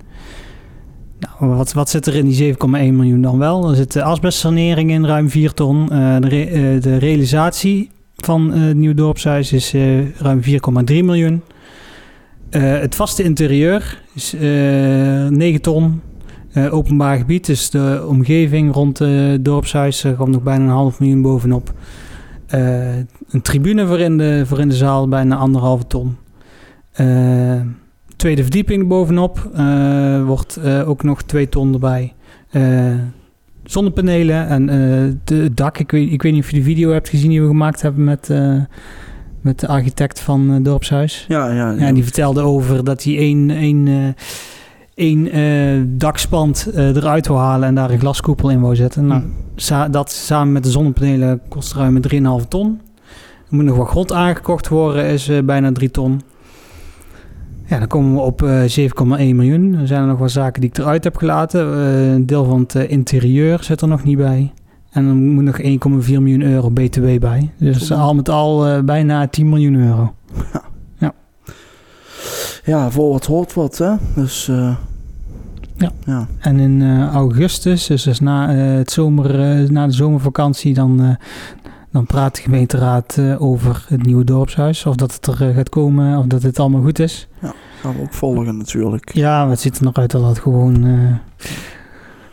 Nou, 1.20 1.56
wat, 1.56 1.74
wat 1.74 1.90
zit 1.90 2.06
er 2.06 2.16
in 2.16 2.28
die 2.28 2.54
7,1 2.54 2.58
miljoen 2.70 3.22
dan 3.22 3.38
wel? 3.38 3.70
Er 3.70 3.76
zit 3.76 3.96
asbestsanering 3.96 4.92
in, 4.92 5.06
ruim 5.06 5.30
4 5.30 5.54
ton. 5.54 5.82
Uh, 5.92 6.16
de, 6.20 6.28
re, 6.28 6.52
uh, 6.52 6.82
de, 6.82 6.98
realisatie 6.98 7.90
van 8.16 8.54
uh, 8.54 8.68
het 8.68 8.78
nieuwe 8.78 8.96
dorpshuis 8.96 9.54
is 9.54 9.74
ruim 10.18 10.42
4,3 10.44 10.50
miljoen. 10.86 11.42
het 12.50 12.96
vaste 12.96 13.24
interieur 13.24 14.02
is 14.14 14.36
9 14.40 15.62
ton. 15.62 16.02
openbaar 16.70 17.18
gebied, 17.18 17.46
dus 17.46 17.70
de 17.70 18.06
omgeving 18.08 18.74
rond 18.74 19.00
het 19.00 19.46
dorpshuis, 19.46 20.06
komt 20.18 20.32
nog 20.32 20.44
bijna 20.44 20.64
een 20.64 20.70
half 20.70 21.00
miljoen 21.00 21.22
bovenop. 21.22 21.74
Een 22.48 23.42
tribune 23.42 23.88
voor 23.88 24.00
in 24.00 24.18
de, 24.18 24.44
voor 24.46 24.60
in 24.60 24.70
de 24.70 24.76
zaal, 24.76 25.08
bijna 25.08 25.36
anderhalve 25.36 25.88
ton 25.88 26.18
tweede 28.16 28.42
verdieping 28.42 28.88
bovenop 28.88 29.50
uh, 29.58 30.24
wordt 30.24 30.60
ook 30.86 31.04
nog 31.04 31.22
twee 31.22 31.50
ton 31.50 31.74
erbij. 31.74 32.14
Zonnepanelen 33.64 34.48
en 34.48 34.68
het 34.68 35.58
dak. 35.58 35.78
Ik 35.78 35.92
weet, 35.92 36.12
ik 36.12 36.22
weet 36.22 36.34
niet 36.34 36.44
of 36.44 36.52
je 36.52 36.58
de 36.58 36.64
video 36.64 36.92
hebt 36.92 37.10
gezien 37.10 37.30
die 37.30 37.42
we 37.42 37.48
gemaakt 37.48 37.82
hebben 37.82 38.04
met, 38.04 38.30
met 39.42 39.60
de 39.60 39.68
architect 39.68 40.20
van 40.20 40.50
het 40.50 40.66
dorpshuis. 40.66 41.26
Ja, 41.28 41.52
ja, 41.52 41.72
ja. 41.72 41.92
die 41.92 42.04
vertelde 42.04 42.42
over 42.42 42.84
dat 42.84 43.04
hij 43.04 43.18
één, 43.18 43.50
één, 43.50 44.16
één 44.96 45.98
dakspand 45.98 46.70
eruit 46.76 47.28
wil 47.28 47.40
halen 47.40 47.68
en 47.68 47.76
daar 47.76 47.92
een 47.92 48.00
glaskoepel 48.00 48.50
in 48.50 48.62
wou 48.62 48.76
zetten. 48.76 49.08
Nou, 49.08 49.92
dat 49.92 50.12
samen 50.12 50.54
met 50.54 50.64
de 50.64 50.72
zonnepanelen 50.72 51.42
kost 51.50 51.74
ruim 51.74 52.00
3,5 52.42 52.48
ton. 52.48 52.82
Er 53.50 53.56
moet 53.56 53.66
nog 53.66 53.78
wat 53.78 53.88
grond 53.88 54.12
aangekocht 54.12 54.68
worden, 54.68 55.06
is 55.06 55.32
bijna 55.46 55.72
3 55.72 55.92
ton. 55.92 56.22
Ja, 57.68 57.80
dan 57.80 57.88
komen 57.88 58.14
we 58.14 58.20
op 58.20 58.42
uh, 58.42 58.86
eh, 58.86 58.92
7,1 58.92 59.06
miljoen. 59.08 59.74
Er 59.74 59.88
zijn 59.88 60.02
er 60.02 60.08
nog 60.08 60.20
wat 60.20 60.32
zaken 60.32 60.62
die 60.62 60.70
ik 60.70 60.78
eruit 60.78 61.04
heb 61.04 61.16
gelaten. 61.16 61.68
Uh, 61.68 62.12
een 62.14 62.26
deel 62.26 62.46
van 62.46 62.60
het 62.60 62.76
uh, 62.76 62.92
interieur 62.92 63.64
zit 63.64 63.82
er 63.82 63.88
nog 63.88 64.04
niet 64.04 64.18
bij. 64.18 64.54
En 64.92 65.06
dan 65.06 65.18
moet 65.18 65.44
nog 65.44 65.62
1,4 65.62 65.68
miljoen 66.08 66.42
euro 66.42 66.70
BTW 66.70 67.20
bij. 67.20 67.52
Dus 67.58 67.92
al 67.92 68.16
met 68.16 68.30
al 68.30 68.84
bijna 68.84 69.28
10 69.28 69.50
miljoen 69.50 69.76
euro. 69.76 70.14
Ja. 72.66 72.92
voor 72.92 73.12
wat 73.12 73.26
hoort 73.26 73.54
wat, 73.54 73.78
hè? 73.78 73.94
Dus... 74.16 74.46
Ja. 75.78 75.92
ja. 76.06 76.28
En 76.40 76.60
in 76.60 77.04
augustus, 77.08 77.88
dus, 77.88 78.04
dus 78.04 78.20
na, 78.20 78.50
het 78.50 78.92
zomer, 78.92 79.72
na 79.72 79.86
de 79.86 79.94
zomervakantie, 79.94 80.74
dan, 80.74 81.18
dan 81.92 82.06
praat 82.06 82.36
de 82.36 82.42
gemeenteraad 82.42 83.20
over 83.38 83.86
het 83.88 84.06
nieuwe 84.06 84.24
dorpshuis. 84.24 84.86
Of 84.86 84.96
dat 84.96 85.14
het 85.14 85.28
er 85.28 85.54
gaat 85.54 85.70
komen, 85.70 86.18
of 86.18 86.26
dat 86.26 86.42
het 86.42 86.60
allemaal 86.60 86.82
goed 86.82 87.00
is. 87.00 87.28
Ja, 87.42 87.54
gaan 87.82 87.96
we 87.96 88.02
ook 88.02 88.14
volgen 88.14 88.58
natuurlijk. 88.58 89.14
Ja, 89.14 89.50
het 89.50 89.60
ziet 89.60 89.78
er 89.78 89.84
nog 89.84 89.96
uit 89.96 90.12
dat 90.12 90.28
het 90.28 90.40
gewoon... 90.40 90.86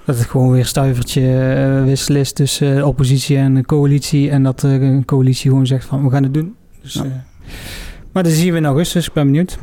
Dat 0.04 0.18
het 0.18 0.26
gewoon 0.26 0.50
weer 0.50 0.66
stuivertje 0.66 1.82
wissel 1.84 2.14
is 2.14 2.32
tussen 2.32 2.86
oppositie 2.86 3.36
en 3.36 3.66
coalitie. 3.66 4.30
En 4.30 4.42
dat 4.42 4.62
een 4.62 5.04
coalitie 5.04 5.50
gewoon 5.50 5.66
zegt 5.66 5.84
van, 5.84 6.04
we 6.04 6.10
gaan 6.10 6.22
het 6.22 6.34
doen. 6.34 6.54
Dus, 6.82 6.92
ja. 6.92 7.24
maar 8.12 8.22
dat 8.22 8.32
zien 8.32 8.52
we 8.52 8.58
in 8.58 8.64
augustus, 8.64 9.06
ik 9.06 9.12
ben 9.12 9.26
benieuwd. 9.26 9.58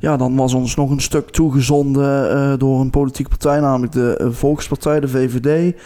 Ja. 0.00 0.16
dan 0.16 0.36
was 0.36 0.54
ons 0.54 0.76
nog 0.76 0.90
een 0.90 1.00
stuk 1.00 1.30
toegezonden 1.30 2.30
eh, 2.30 2.58
door 2.58 2.80
een 2.80 2.90
politieke 2.90 3.30
partij, 3.30 3.60
namelijk 3.60 3.92
de 3.92 4.16
eh, 4.16 4.26
Volkspartij, 4.30 5.00
de 5.00 5.08
VVD. 5.08 5.76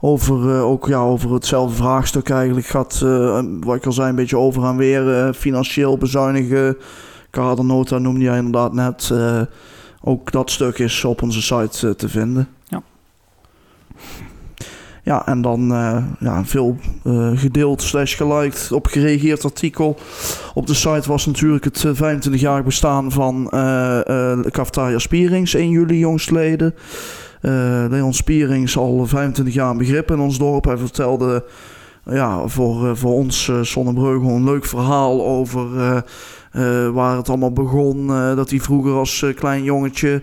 Over, 0.00 0.54
eh, 0.54 0.64
ook 0.64 0.86
ja, 0.86 0.98
over 1.00 1.32
hetzelfde 1.32 1.76
vraagstuk 1.76 2.28
eigenlijk 2.28 2.66
gaat, 2.66 2.98
wat 3.60 3.76
ik 3.76 3.86
al 3.86 3.92
zei, 3.92 4.08
een 4.08 4.14
beetje 4.14 4.38
over 4.38 4.64
en 4.64 4.76
weer. 4.76 5.34
financieel 5.34 5.98
bezuinigen, 5.98 6.76
kadernota 7.30 7.98
noemde 7.98 8.24
jij 8.24 8.36
inderdaad 8.36 8.72
net. 8.72 9.12
Ook 10.02 10.32
dat 10.32 10.50
stuk 10.50 10.78
is 10.78 11.04
op 11.04 11.22
onze 11.22 11.42
site 11.42 11.94
te 11.94 12.08
vinden. 12.08 12.55
Ja. 15.06 15.26
En 15.26 15.42
dan 15.42 15.72
eh, 15.72 15.96
ja, 16.18 16.44
veel 16.44 16.76
eh, 17.04 17.30
gedeeld 17.34 17.82
slash 17.82 18.16
geliked 18.16 18.72
op 18.72 18.86
gereageerd 18.86 19.44
artikel. 19.44 19.98
Op 20.54 20.66
de 20.66 20.74
site 20.74 21.08
was 21.08 21.26
natuurlijk 21.26 21.64
het 21.64 21.84
eh, 21.84 22.16
25-jarig 22.16 22.64
bestaan 22.64 23.12
van 23.12 23.50
eh 23.50 24.30
eh 24.32 24.40
Cafetaria 24.50 24.98
Spierings, 24.98 25.54
1 25.54 25.70
juli 25.70 25.98
jongstleden. 25.98 26.74
Eh 27.40 27.84
Leon 27.90 28.14
Spierings 28.14 28.76
al 28.76 29.06
25 29.06 29.54
jaar 29.54 29.70
een 29.70 29.78
begrip 29.78 30.10
in 30.10 30.20
ons 30.20 30.38
dorp. 30.38 30.64
Hij 30.64 30.76
vertelde 30.76 31.44
ja, 32.10 32.46
voor, 32.48 32.88
eh, 32.88 32.94
voor 32.94 33.12
ons 33.12 33.48
eh 33.48 33.60
Zonnebreugel 33.60 34.28
een 34.28 34.44
leuk 34.44 34.64
verhaal 34.64 35.26
over 35.26 35.80
eh, 35.80 35.96
eh, 36.56 36.88
waar 36.88 37.16
het 37.16 37.28
allemaal 37.28 37.52
begon. 37.52 38.10
eh, 38.10 38.36
dat 38.36 38.50
hij 38.50 38.60
vroeger 38.60 38.92
als 38.92 39.22
eh, 39.22 39.34
klein 39.34 39.62
jongetje 39.62 40.22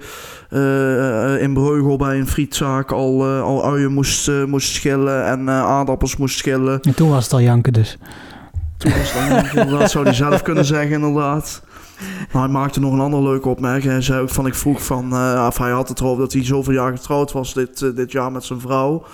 in 1.39 1.53
Breugel 1.53 1.97
bij 1.97 2.19
een 2.19 2.27
frietzaak 2.27 2.91
al, 2.91 3.25
al 3.25 3.65
uien 3.65 3.93
moest, 3.93 4.31
moest 4.47 4.73
schillen 4.73 5.25
en 5.25 5.49
aardappels 5.49 6.17
moest 6.17 6.37
schillen. 6.37 6.81
En 6.81 6.95
toen 6.95 7.09
was 7.09 7.23
het 7.23 7.33
al 7.33 7.41
janken 7.41 7.73
dus. 7.73 7.97
Toen 8.77 8.91
was 8.91 9.13
dat 9.29 9.45
inderdaad, 9.45 9.91
zou 9.91 10.03
hij 10.03 10.13
zelf 10.13 10.41
kunnen 10.41 10.65
zeggen 10.65 10.91
inderdaad. 10.91 11.63
Maar 12.31 12.43
hij 12.43 12.51
maakte 12.51 12.79
nog 12.79 12.93
een 12.93 12.99
andere 12.99 13.23
leuke 13.23 13.49
opmerking. 13.49 13.91
Hij 13.91 14.01
zei 14.01 14.21
ook 14.21 14.29
van, 14.29 14.45
ik 14.45 14.55
vroeg 14.55 14.85
van, 14.85 15.05
of 15.47 15.57
hij 15.57 15.71
had 15.71 15.89
het 15.89 15.99
erover 15.99 16.21
dat 16.21 16.33
hij 16.33 16.45
zoveel 16.45 16.73
jaar 16.73 16.97
getrouwd 16.97 17.31
was 17.31 17.53
dit, 17.53 17.95
dit 17.95 18.11
jaar 18.11 18.31
met 18.31 18.43
zijn 18.43 18.59
vrouw. 18.59 19.05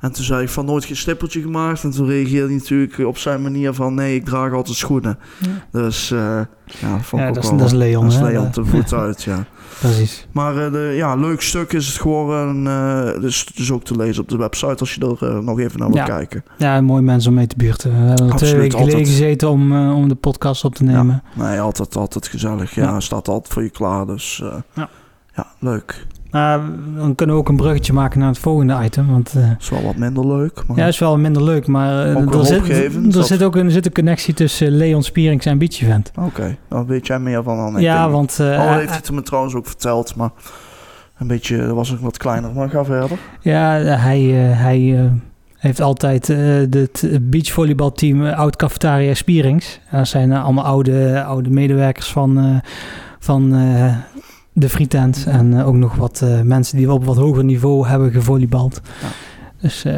En 0.00 0.12
toen 0.12 0.24
zei 0.24 0.42
ik 0.42 0.48
van 0.48 0.64
nooit 0.64 0.84
geen 0.84 0.96
stippertje 0.96 1.40
gemaakt. 1.40 1.84
En 1.84 1.90
toen 1.90 2.06
reageerde 2.06 2.46
hij 2.46 2.56
natuurlijk 2.56 2.98
op 2.98 3.18
zijn 3.18 3.42
manier 3.42 3.72
van 3.74 3.94
nee, 3.94 4.14
ik 4.14 4.24
draag 4.24 4.52
altijd 4.52 4.76
schoenen. 4.76 5.18
Dus 5.72 6.10
eh, 6.10 6.40
ja, 6.64 6.98
vond 7.00 7.22
Ja, 7.22 7.28
ik 7.28 7.28
ook 7.28 7.34
dat 7.34 7.44
is, 7.44 7.50
dat 7.58 7.60
is 7.66 7.72
Leon. 7.72 8.04
dat 8.04 8.12
is? 8.12 8.20
Leon 8.20 8.50
te 8.50 8.64
voet 8.64 8.92
uit, 8.92 9.22
ja. 9.22 9.44
Precies. 9.80 10.26
Maar 10.32 10.56
eh, 10.66 10.72
de, 10.72 10.92
ja, 10.96 11.14
leuk 11.14 11.40
stuk 11.40 11.72
is 11.72 11.86
het 11.86 11.96
geworden. 12.00 12.66
eh 12.66 13.20
dus, 13.20 13.46
dus 13.54 13.70
ook 13.72 13.84
te 13.84 13.96
lezen 13.96 14.22
op 14.22 14.28
de 14.28 14.36
website 14.36 14.76
als 14.78 14.94
je 14.94 15.16
er 15.20 15.42
nog 15.44 15.58
even 15.60 15.78
naar 15.78 15.88
wil 15.88 15.96
Ja. 15.96 16.04
kijken. 16.04 16.44
Ja, 16.58 16.76
een 16.76 16.84
mooi 16.84 17.02
mens 17.02 17.26
om 17.26 17.34
mee 17.34 17.46
te 17.46 17.56
buurten. 17.56 17.90
We 17.90 17.96
hebben 17.96 18.12
er 18.14 18.16
twee 18.16 18.32
Absoluut, 18.32 18.56
weken 18.62 18.78
geleden 18.78 19.06
gezeten 19.06 19.48
om, 19.50 19.90
om 19.90 20.08
de 20.08 20.14
podcast 20.14 20.64
op 20.64 20.74
te 20.74 20.84
nemen. 20.84 21.22
Nee, 21.34 21.60
altijd, 21.60 21.96
altijd 21.96 22.26
gezellig. 22.28 22.74
Ja, 22.74 22.82
Ja. 22.82 23.00
staat 23.00 23.28
altijd 23.28 23.52
voor 23.54 23.62
je 23.62 23.70
klaar. 23.70 24.06
Dus 24.06 24.42
Ja. 24.74 24.88
ja, 25.34 25.46
leuk. 25.58 26.06
Maar 26.30 26.60
dan 26.96 27.14
kunnen 27.14 27.34
we 27.34 27.40
ook 27.40 27.48
een 27.48 27.56
bruggetje 27.56 27.92
maken 27.92 28.18
naar 28.18 28.28
het 28.28 28.38
volgende 28.38 28.78
item. 28.84 29.06
Want 29.10 29.34
eh, 29.36 29.50
Is 29.58 29.68
wel 29.70 29.82
wat 29.82 29.96
minder 29.96 30.26
leuk. 30.26 30.62
Maar 30.66 30.76
ja, 30.76 30.86
is 30.86 30.98
wel 30.98 31.18
minder 31.18 31.42
leuk. 31.44 31.66
Maar 31.66 32.06
eh, 32.06 32.34
er, 32.38 32.46
zit, 32.46 33.14
er 33.16 33.24
zit 33.24 33.42
ook 33.42 33.56
een, 33.56 33.70
zit 33.70 33.86
een 33.86 33.92
connectie 33.92 34.34
tussen 34.34 34.70
Leon 34.70 35.02
Spierings 35.02 35.46
en 35.46 35.58
Beach 35.58 35.80
Event. 35.80 36.12
Oké, 36.20 36.56
dan 36.68 36.86
weet 36.86 37.06
jij 37.06 37.18
meer 37.18 37.42
van 37.42 37.56
dan 37.56 37.76
ik. 37.76 37.82
ja, 37.82 38.00
denk 38.00 38.12
want 38.14 38.40
eh, 38.40 38.58
Al 38.58 38.66
hij- 38.66 38.76
heeft 38.76 38.88
hij 38.88 38.96
het 38.98 39.10
me 39.10 39.22
trouwens 39.22 39.54
ook 39.54 39.66
verteld, 39.66 40.14
maar 40.16 40.30
een 41.18 41.26
beetje 41.26 41.56
dat 41.56 41.74
was 41.74 41.92
ook 41.92 42.00
wat 42.00 42.16
kleiner. 42.16 42.52
Maar 42.52 42.68
ga 42.70 42.84
verder. 42.84 43.18
Ja, 43.40 43.70
hij, 43.80 44.20
hij 44.56 45.10
heeft 45.56 45.80
altijd 45.80 46.26
het 46.70 47.18
beachvolleybalteam 47.22 48.24
Oud 48.26 48.56
Cafetaria 48.56 49.14
Spierings. 49.14 49.80
Dat 49.90 50.08
zijn 50.08 50.32
allemaal 50.32 50.64
oude, 50.64 51.24
oude 51.24 51.50
medewerkers 51.50 52.12
van, 52.12 52.60
van 53.18 53.54
de 54.58 54.68
Frietent. 54.68 55.24
En 55.28 55.58
eh, 55.58 55.66
ook 55.66 55.74
nog 55.74 55.94
wat 55.94 56.20
eh, 56.22 56.40
mensen 56.40 56.76
die 56.76 56.92
op 56.92 57.04
wat 57.04 57.16
hoger 57.16 57.44
niveau 57.44 57.86
hebben 57.86 58.12
gevolleybald. 58.12 58.80
Ja. 59.02 59.08
Dus 59.60 59.84
eh, 59.84 59.94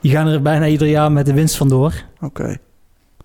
die 0.00 0.10
gaan 0.12 0.26
er 0.26 0.42
bijna 0.42 0.66
ieder 0.66 0.88
jaar 0.88 1.12
met 1.12 1.26
de 1.26 1.32
winst 1.32 1.56
vandoor. 1.56 1.92
Oké. 2.20 2.56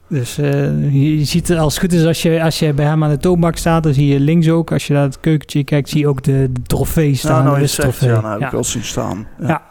Dus 0.08 0.36
je, 0.36 1.18
je 1.18 1.26
ziet 1.26 1.52
als 1.52 1.74
het 1.74 1.84
goed 1.84 1.94
is, 1.94 2.06
als 2.06 2.22
je, 2.22 2.44
als 2.44 2.60
je 2.60 2.74
bij 2.74 2.86
hem 2.86 3.04
aan 3.04 3.10
de 3.10 3.18
toonbank 3.18 3.58
staat, 3.58 3.84
dan 3.84 3.94
zie 3.94 4.08
je 4.08 4.20
links 4.20 4.50
ook, 4.50 4.72
als 4.72 4.88
je 4.88 4.94
naar 4.94 5.04
het 5.04 5.20
keukentje 5.20 5.64
kijkt, 5.64 5.90
zie 5.90 6.00
je 6.00 6.08
ook 6.08 6.24
de, 6.24 6.50
de 6.52 6.62
trofee 6.62 7.16
staan. 7.16 7.38
Ja, 7.38 7.44
nou 7.44 7.60
je 7.60 7.68
zegt, 7.68 8.00
ja, 8.00 8.08
nou 8.22 8.32
heb 8.32 8.40
Ja. 8.40 8.46
ik 8.46 8.52
wel 8.52 8.64
zien 8.64 8.84
staan. 8.84 9.28
Ja. 9.40 9.48
Ja. 9.48 9.62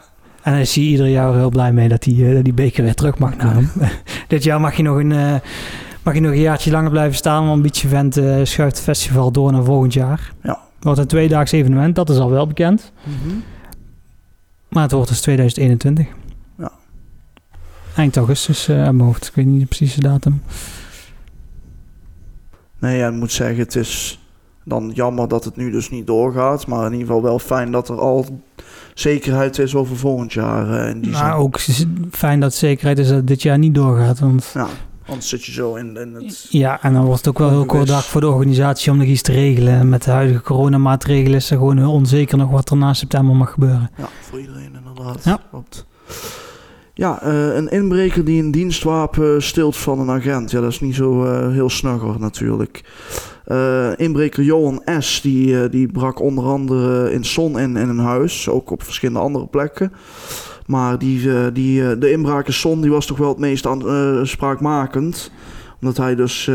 En 0.43 0.51
daar 0.51 0.61
is 0.61 0.75
hij 0.75 0.83
ieder 0.83 1.07
jaar 1.07 1.35
heel 1.35 1.49
blij 1.49 1.73
mee 1.73 1.87
dat 1.87 2.03
hij 2.03 2.33
dat 2.33 2.43
die 2.43 2.53
beker 2.53 2.83
weer 2.83 2.93
terug 2.95 3.17
mag 3.17 3.37
naar 3.37 3.53
hem. 3.53 3.69
Dit 4.27 4.43
jaar 4.43 4.61
mag 4.61 4.75
je 4.75 4.83
nog 4.83 4.97
een, 4.97 5.41
mag 6.03 6.13
je 6.13 6.19
nog 6.19 6.31
een 6.31 6.39
jaartje 6.41 6.71
langer 6.71 6.89
blijven 6.91 7.15
staan, 7.15 7.47
want 7.47 7.61
Beach 7.61 7.83
Event 7.83 8.17
eh, 8.17 8.35
schuift 8.43 8.75
het 8.75 8.85
festival 8.85 9.31
door 9.31 9.51
naar 9.51 9.63
volgend 9.63 9.93
jaar. 9.93 10.33
Ja. 10.43 10.59
Wordt 10.81 10.99
een 10.99 11.07
tweedaags 11.07 11.51
evenement, 11.51 11.95
dat 11.95 12.09
is 12.09 12.17
al 12.17 12.29
wel 12.29 12.47
bekend. 12.47 12.91
Mhm. 13.03 13.35
Maar 14.69 14.83
het 14.83 14.91
wordt 14.91 15.09
dus 15.09 15.21
2021. 15.21 16.07
Ja. 16.57 16.71
Eind 17.95 18.17
augustus 18.17 18.67
uh, 18.69 18.85
aan 18.85 18.95
mijn 18.95 19.07
hoofd. 19.07 19.27
Ik 19.27 19.33
weet 19.35 19.45
niet 19.45 19.59
de 19.59 19.65
precieze 19.65 19.99
datum. 20.01 20.41
Nee, 22.79 22.97
ja, 22.97 23.07
ik 23.07 23.13
moet 23.13 23.31
zeggen, 23.31 23.57
het 23.57 23.75
is 23.75 24.19
dan 24.65 24.91
jammer 24.93 25.27
dat 25.27 25.43
het 25.43 25.55
nu 25.55 25.71
dus 25.71 25.89
niet 25.89 26.07
doorgaat. 26.07 26.67
Maar 26.67 26.85
in 26.85 26.91
ieder 26.91 27.07
geval 27.07 27.21
wel 27.23 27.39
fijn 27.39 27.71
dat 27.71 27.89
er 27.89 27.99
al 27.99 28.25
zekerheid 28.93 29.57
is 29.59 29.75
over 29.75 29.97
volgend 29.97 30.33
jaar. 30.33 30.83
eh, 30.83 30.89
in 30.89 31.01
die 31.01 31.11
Maar 31.11 31.31
zin. 31.33 31.41
ook 31.41 31.59
fijn 32.11 32.39
dat 32.39 32.53
zekerheid 32.53 32.99
is 32.99 33.07
dat 33.07 33.27
dit 33.27 33.41
jaar 33.41 33.57
niet 33.57 33.75
doorgaat. 33.75 34.19
Want 34.19 34.51
Ja, 34.53 34.67
anders 35.09 35.29
zit 35.29 35.45
je 35.45 35.51
zo 35.51 35.75
in, 35.75 35.97
in 35.97 36.13
het... 36.13 36.47
ja, 36.49 36.81
en 36.81 36.93
dan 36.93 37.05
wordt 37.05 37.25
het 37.25 37.27
ook 37.27 37.37
wel 37.37 37.49
heel 37.49 37.65
kort 37.65 37.87
dag 37.87 38.05
voor 38.05 38.21
de 38.21 38.27
organisatie 38.27 38.91
om 38.91 38.97
nog 38.97 39.07
iets 39.07 39.21
te 39.21 39.31
regelen. 39.31 39.73
En 39.73 39.89
met 39.89 40.03
de 40.03 40.11
huidige 40.11 40.41
coronamaatregelen 40.41 41.37
is 41.37 41.51
er 41.51 41.57
gewoon 41.57 41.77
heel 41.77 41.91
onzeker 41.91 42.37
nog 42.37 42.49
wat 42.49 42.69
er 42.69 42.77
na 42.77 42.93
september 42.93 43.35
mag 43.35 43.51
gebeuren. 43.51 43.91
Ja, 43.97 44.09
voor 44.21 44.39
iedereen 44.39 44.75
inderdaad. 44.75 45.23
Ja. 45.23 45.39
Klopt. 45.49 45.87
Ja, 46.99 47.21
eh, 47.21 47.55
een 47.55 47.69
inbreker 47.69 48.25
die 48.25 48.43
een 48.43 48.51
dienstwapen 48.51 49.43
steelt 49.43 49.77
van 49.77 49.99
een 49.99 50.09
agent. 50.09 50.51
Ja, 50.51 50.61
dat 50.61 50.71
is 50.71 50.79
niet 50.79 50.95
zo 50.95 51.25
eh, 51.25 51.51
heel 51.51 51.69
snugger 51.69 52.19
natuurlijk. 52.19 52.83
Eh, 53.45 53.91
inbreker 53.95 54.43
Johan 54.43 54.81
S. 54.99 55.21
Die, 55.21 55.69
die 55.69 55.87
brak 55.87 56.21
onder 56.21 56.43
andere 56.43 57.11
in 57.11 57.23
Son 57.23 57.59
in, 57.59 57.77
in 57.77 57.89
een 57.89 57.99
huis. 57.99 58.49
Ook 58.49 58.71
op 58.71 58.83
verschillende 58.83 59.19
andere 59.19 59.47
plekken. 59.47 59.93
Maar 60.69 60.99
die, 60.99 61.33
eh, 61.33 61.47
die, 61.53 61.89
eh, 61.89 61.99
de 61.99 62.11
inbraak 62.11 62.47
in 62.47 62.53
Son 62.53 62.81
die 62.81 62.91
was 62.91 63.05
toch 63.05 63.17
wel 63.17 63.29
het 63.29 63.37
meest 63.37 63.65
aan, 63.65 63.87
eh, 63.87 64.23
spraakmakend. 64.23 65.31
Omdat 65.81 65.97
hij 65.97 66.15
dus... 66.15 66.51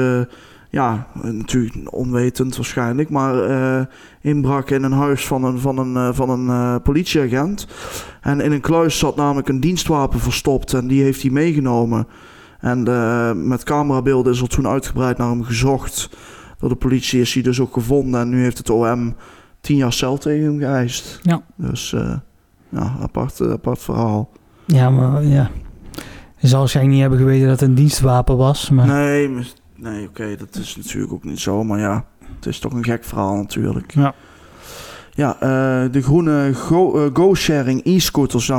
ja, 0.71 1.06
natuurlijk 1.23 1.94
onwetend 1.94 2.56
waarschijnlijk, 2.56 3.11
maar 3.11 3.44
eh, 3.44 3.85
inbrak 4.21 4.71
in 4.71 4.83
een 4.83 4.92
huis 4.92 5.26
van 5.26 5.44
een, 5.44 5.59
van 5.59 5.78
een, 5.78 6.14
van 6.14 6.30
een 6.30 6.83
politieagent. 6.83 7.66
En 8.21 8.40
in 8.40 8.52
een 8.52 8.61
kluis 8.61 8.99
zat 8.99 9.16
namelijk 9.16 9.49
een 9.49 9.61
dienstwapen 9.61 10.21
verstopt 10.21 10.73
en 10.73 10.87
die 10.87 11.02
heeft 11.02 11.23
hij 11.23 11.30
meegenomen. 11.30 12.06
En 12.61 12.83
met 13.49 13.62
camerabeelden 13.62 14.33
is 14.33 14.40
er 14.40 14.49
toen 14.49 14.68
uitgebreid 14.68 15.18
naar 15.18 15.30
hem 15.30 15.44
gezocht. 15.44 16.11
Door 16.59 16.68
de 16.68 16.75
politie 16.75 17.21
is 17.21 17.35
hij 17.35 17.42
dus 17.42 17.61
ook 17.61 17.73
gevonden 17.73 18.21
en 18.21 18.28
nu 18.28 18.42
heeft 18.42 18.59
het 18.59 18.71
OM 18.71 19.16
tien 19.61 19.76
jaar 19.76 19.92
cel 19.92 20.18
tegen 20.18 20.44
hem 20.44 20.59
geëist. 20.59 21.18
Ja. 21.23 21.42
Dus 21.56 21.94
ja, 22.75 22.97
apart, 23.02 23.40
eh, 23.40 23.50
apart 23.50 23.78
verhaal. 23.78 24.31
Ja, 24.66 24.90
maar 24.90 25.25
ja. 25.25 25.50
Je 26.37 26.49
zal 26.49 26.59
waarschijnlijk 26.59 26.95
niet 26.97 27.04
hebben 27.09 27.21
geweten 27.26 27.49
dat 27.49 27.61
het 27.61 27.69
een 27.69 27.75
dienstwapen 27.75 28.37
was. 28.37 28.71
Maar 28.71 28.87
Nee, 28.87 29.28
nee 29.76 30.09
oké, 30.09 30.37
dat 30.37 30.57
is 30.57 30.76
natuurlijk 30.76 31.12
ook 31.12 31.25
niet 31.25 31.40
zo, 31.40 31.64
maar 31.64 31.78
ja, 31.78 32.04
het 32.37 32.47
is 32.47 32.59
toch 32.59 32.73
een 32.73 32.85
gek 32.85 33.04
verhaal 33.04 33.37
natuurlijk. 33.37 33.95
Ja. 33.95 34.14
Ja, 35.16 35.35
eh, 35.40 35.93
de 35.93 36.02
groene 36.02 36.54
go- 36.54 37.04
eh, 37.04 37.11
go-sharing 37.12 37.85
e-scooters. 37.85 38.50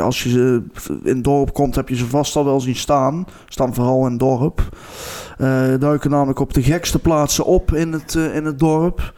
Als 0.00 0.22
je 0.22 0.28
ze 0.30 0.62
in 1.02 1.14
het 1.14 1.24
dorp 1.24 1.52
komt, 1.52 1.74
heb 1.74 1.88
je 1.88 1.96
ze 1.96 2.06
vast 2.06 2.36
al 2.36 2.44
wel 2.44 2.60
zien 2.60 2.76
staan. 2.76 3.24
Staan 3.48 3.74
vooral 3.74 4.04
in 4.04 4.10
het 4.10 4.18
dorp. 4.20 4.68
Eh, 5.38 5.62
duiken 5.78 6.10
namelijk 6.10 6.38
op 6.38 6.54
de 6.54 6.62
gekste 6.62 6.98
plaatsen 6.98 7.44
op 7.44 7.72
in 7.74 7.92
het, 7.92 8.14
in 8.14 8.44
het 8.44 8.58
dorp. 8.58 9.12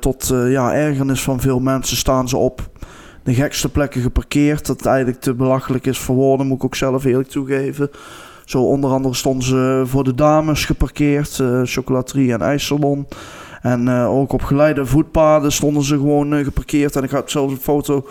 Tot 0.00 0.26
ja, 0.48 0.74
ergernis 0.74 1.22
van 1.22 1.40
veel 1.40 1.60
mensen 1.60 1.96
staan 1.96 2.28
ze 2.28 2.36
op 2.36 2.70
de 3.28 3.34
gekste 3.34 3.68
plekken 3.68 4.02
geparkeerd. 4.02 4.66
Dat 4.66 4.86
eigenlijk 4.86 5.20
te 5.20 5.34
belachelijk 5.34 5.86
is 5.86 5.98
voor 5.98 6.14
woorden, 6.14 6.46
moet 6.46 6.56
ik 6.56 6.64
ook 6.64 6.74
zelf 6.74 7.04
eerlijk 7.04 7.28
toegeven. 7.28 7.90
Zo 8.44 8.62
onder 8.62 8.90
andere 8.90 9.14
stonden 9.14 9.44
ze 9.46 9.82
voor 9.86 10.04
de 10.04 10.14
dames 10.14 10.64
geparkeerd, 10.64 11.38
eh 11.38 11.60
chocolaterie 11.64 12.32
en 12.32 12.40
ijssalon. 12.42 13.06
En 13.62 13.88
eh, 13.88 14.08
ook 14.10 14.32
op 14.32 14.42
geleide 14.42 14.86
voetpaden 14.86 15.52
stonden 15.52 15.82
ze 15.82 15.94
gewoon 15.94 16.34
eh, 16.34 16.44
geparkeerd. 16.44 16.96
En 16.96 17.02
ik 17.02 17.10
had 17.10 17.30
zelfs 17.30 17.52
een 17.52 17.60
foto 17.60 18.06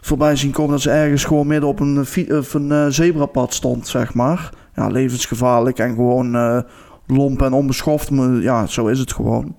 voorbij 0.00 0.36
zien 0.36 0.50
komen 0.50 0.70
dat 0.70 0.80
ze 0.80 0.90
ergens 0.90 1.24
gewoon 1.24 1.46
midden 1.46 1.68
op 1.68 1.80
een, 1.80 1.98
of 2.30 2.54
een 2.54 2.92
zebrapad 2.92 3.54
stond, 3.54 3.88
zeg 3.88 4.14
maar. 4.14 4.50
Ja, 4.74 4.86
levensgevaarlijk 4.86 5.78
en 5.78 5.94
gewoon 5.94 6.64
lomp 7.06 7.42
en 7.42 7.52
onbeschoft. 7.52 8.10
Maar 8.10 8.30
ja, 8.30 8.66
zo 8.66 8.86
is 8.86 8.98
het 8.98 9.12
gewoon. 9.12 9.54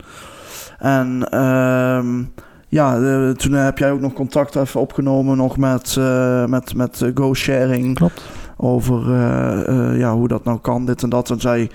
En 0.78 1.30
ehm, 1.30 2.24
ja, 2.70 3.02
eh, 3.02 3.30
toen 3.30 3.52
heb 3.52 3.78
jij 3.78 3.92
ook 3.92 4.00
nog 4.00 4.14
contact 4.14 4.56
even 4.56 4.80
opgenomen 4.80 5.38
nog 5.38 5.58
met, 5.58 5.96
eh, 5.98 6.46
met, 6.46 6.76
met 6.76 7.02
eh, 7.02 7.10
Go 7.14 7.34
Sharing 7.34 7.96
klopt. 7.96 8.24
over 8.58 9.14
eh, 9.14 9.68
eh, 9.68 10.00
ja, 10.00 10.14
hoe 10.14 10.28
dat 10.28 10.44
nou 10.44 10.60
kan, 10.60 10.86
dit 10.86 11.04
en 11.04 11.10
dat. 11.10 11.30
En 11.30 11.40
zij, 11.40 11.70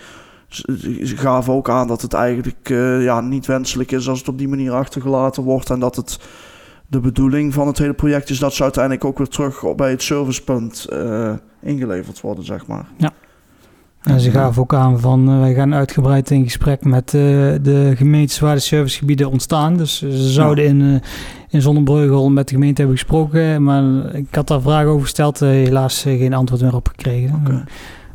gaven 0.98 1.52
ook 1.52 1.68
aan 1.70 1.88
dat 1.88 2.02
het 2.02 2.12
eigenlijk 2.12 2.70
eh, 2.70 3.02
ja, 3.02 3.20
niet 3.20 3.46
wenselijk 3.46 3.92
is 3.92 4.08
als 4.08 4.18
het 4.18 4.28
op 4.28 4.38
die 4.38 4.48
manier 4.48 4.72
achtergelaten 4.72 5.42
wordt. 5.42 5.70
En 5.70 5.80
dat 5.80 5.96
het 5.96 6.18
de 6.86 7.00
bedoeling 7.00 7.54
van 7.54 7.66
het 7.66 7.78
hele 7.78 7.94
project 7.94 8.30
is 8.30 8.38
dat 8.38 8.54
ze 8.54 8.62
uiteindelijk 8.62 9.04
ook 9.04 9.18
weer 9.18 9.28
terug 9.28 9.74
bij 9.74 9.90
het 9.90 10.02
servicepunt 10.02 10.84
eh, 10.84 11.32
ingeleverd 11.62 12.20
worden, 12.20 12.44
zeg 12.44 12.66
maar. 12.66 12.86
En 14.04 14.20
ze 14.20 14.30
gaven 14.30 14.62
ook 14.62 14.74
aan 14.74 15.00
van 15.00 15.28
eh, 15.28 15.38
wij 15.38 15.54
gaan 15.54 15.74
uitgebreid 15.74 16.30
in 16.30 16.44
gesprek 16.44 16.84
met 16.84 17.14
eh, 17.14 17.20
de 17.62 17.92
gemeentes 17.96 18.38
waar 18.38 18.54
de 18.54 18.60
servicegebieden 18.60 19.30
ontstaan. 19.30 19.76
Dus 19.76 19.98
ze 19.98 20.30
zouden 20.30 20.64
in, 20.64 20.80
eh, 20.80 21.08
in 21.48 21.62
Zonnebreugel 21.62 22.30
met 22.30 22.48
de 22.48 22.54
gemeente 22.54 22.80
hebben 22.80 22.98
gesproken. 22.98 23.62
Maar 23.62 24.14
ik 24.14 24.34
had 24.34 24.48
daar 24.48 24.60
vragen 24.60 24.88
over 24.88 25.02
gesteld, 25.02 25.40
helaas 25.40 26.02
geen 26.02 26.34
antwoord 26.34 26.62
meer 26.62 26.74
op 26.74 26.88
gekregen. 26.88 27.42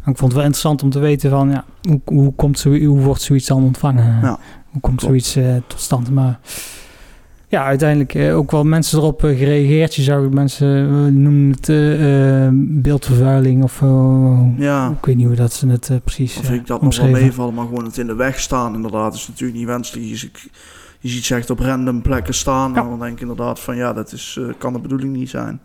En 0.03 0.11
ik 0.11 0.17
vond 0.17 0.31
het 0.31 0.33
wel 0.33 0.43
interessant 0.43 0.83
om 0.83 0.89
te 0.89 0.99
weten 0.99 1.29
van 1.29 1.49
ja, 1.49 1.65
hoe, 1.81 2.01
hoe, 2.05 2.33
komt 2.35 2.59
zo, 2.59 2.77
hoe 2.77 2.99
wordt 2.99 3.21
zoiets 3.21 3.47
dan 3.47 3.63
ontvangen? 3.63 4.19
Ja, 4.21 4.39
hoe 4.69 4.81
komt 4.81 4.99
klopt. 4.99 5.25
zoiets 5.25 5.61
tot 5.67 5.79
stand? 5.79 6.11
Maar 6.11 6.39
ja, 7.51 7.63
uiteindelijk 7.65 8.13
eh, 8.13 8.37
ook 8.37 8.51
wel 8.51 8.63
mensen 8.63 8.97
erop 8.99 9.23
eh, 9.23 9.37
gereageerd. 9.37 9.95
Je 9.95 10.01
zou 10.01 10.29
mensen 10.29 10.67
eh, 10.89 10.91
noemen 11.13 11.49
het 11.61 12.81
beeldvervuiling 12.81 13.63
of 13.63 13.81
eh, 13.81 14.39
Ja, 14.57 14.89
ik 14.99 15.05
weet 15.05 15.15
niet 15.15 15.25
hoe 15.27 15.35
dat 15.35 15.53
ze 15.53 15.67
het 15.67 15.91
precies 16.03 16.33
vind 16.33 16.47
ik 16.61 16.67
dat 16.67 16.81
nog 16.81 16.97
wel 16.97 17.09
meevallen, 17.09 17.53
maar 17.53 17.65
gewoon 17.65 17.85
het 17.85 17.97
in 17.97 18.07
de 18.07 18.15
weg 18.15 18.39
staan 18.39 18.73
inderdaad 18.75 19.13
is 19.13 19.27
natuurlijk 19.27 19.57
niet 19.59 19.67
wenselijk. 19.67 20.05
Je, 20.07 20.15
ziet- 20.17 20.49
je 20.99 21.09
ziet 21.09 21.25
ze 21.25 21.35
echt 21.35 21.49
op 21.49 21.59
random 21.59 22.01
plekken 22.01 22.33
staan 22.33 22.73
Ja. 22.73 22.81
en 22.83 22.89
dan 22.89 22.99
denk 22.99 23.11
ik 23.13 23.21
inderdaad 23.21 23.59
van 23.59 23.75
ja, 23.75 23.93
dat 23.93 24.11
is, 24.11 24.39
kan 24.57 24.73
de 24.73 24.79
bedoeling 24.79 25.15
niet 25.15 25.29
zijn. 25.29 25.59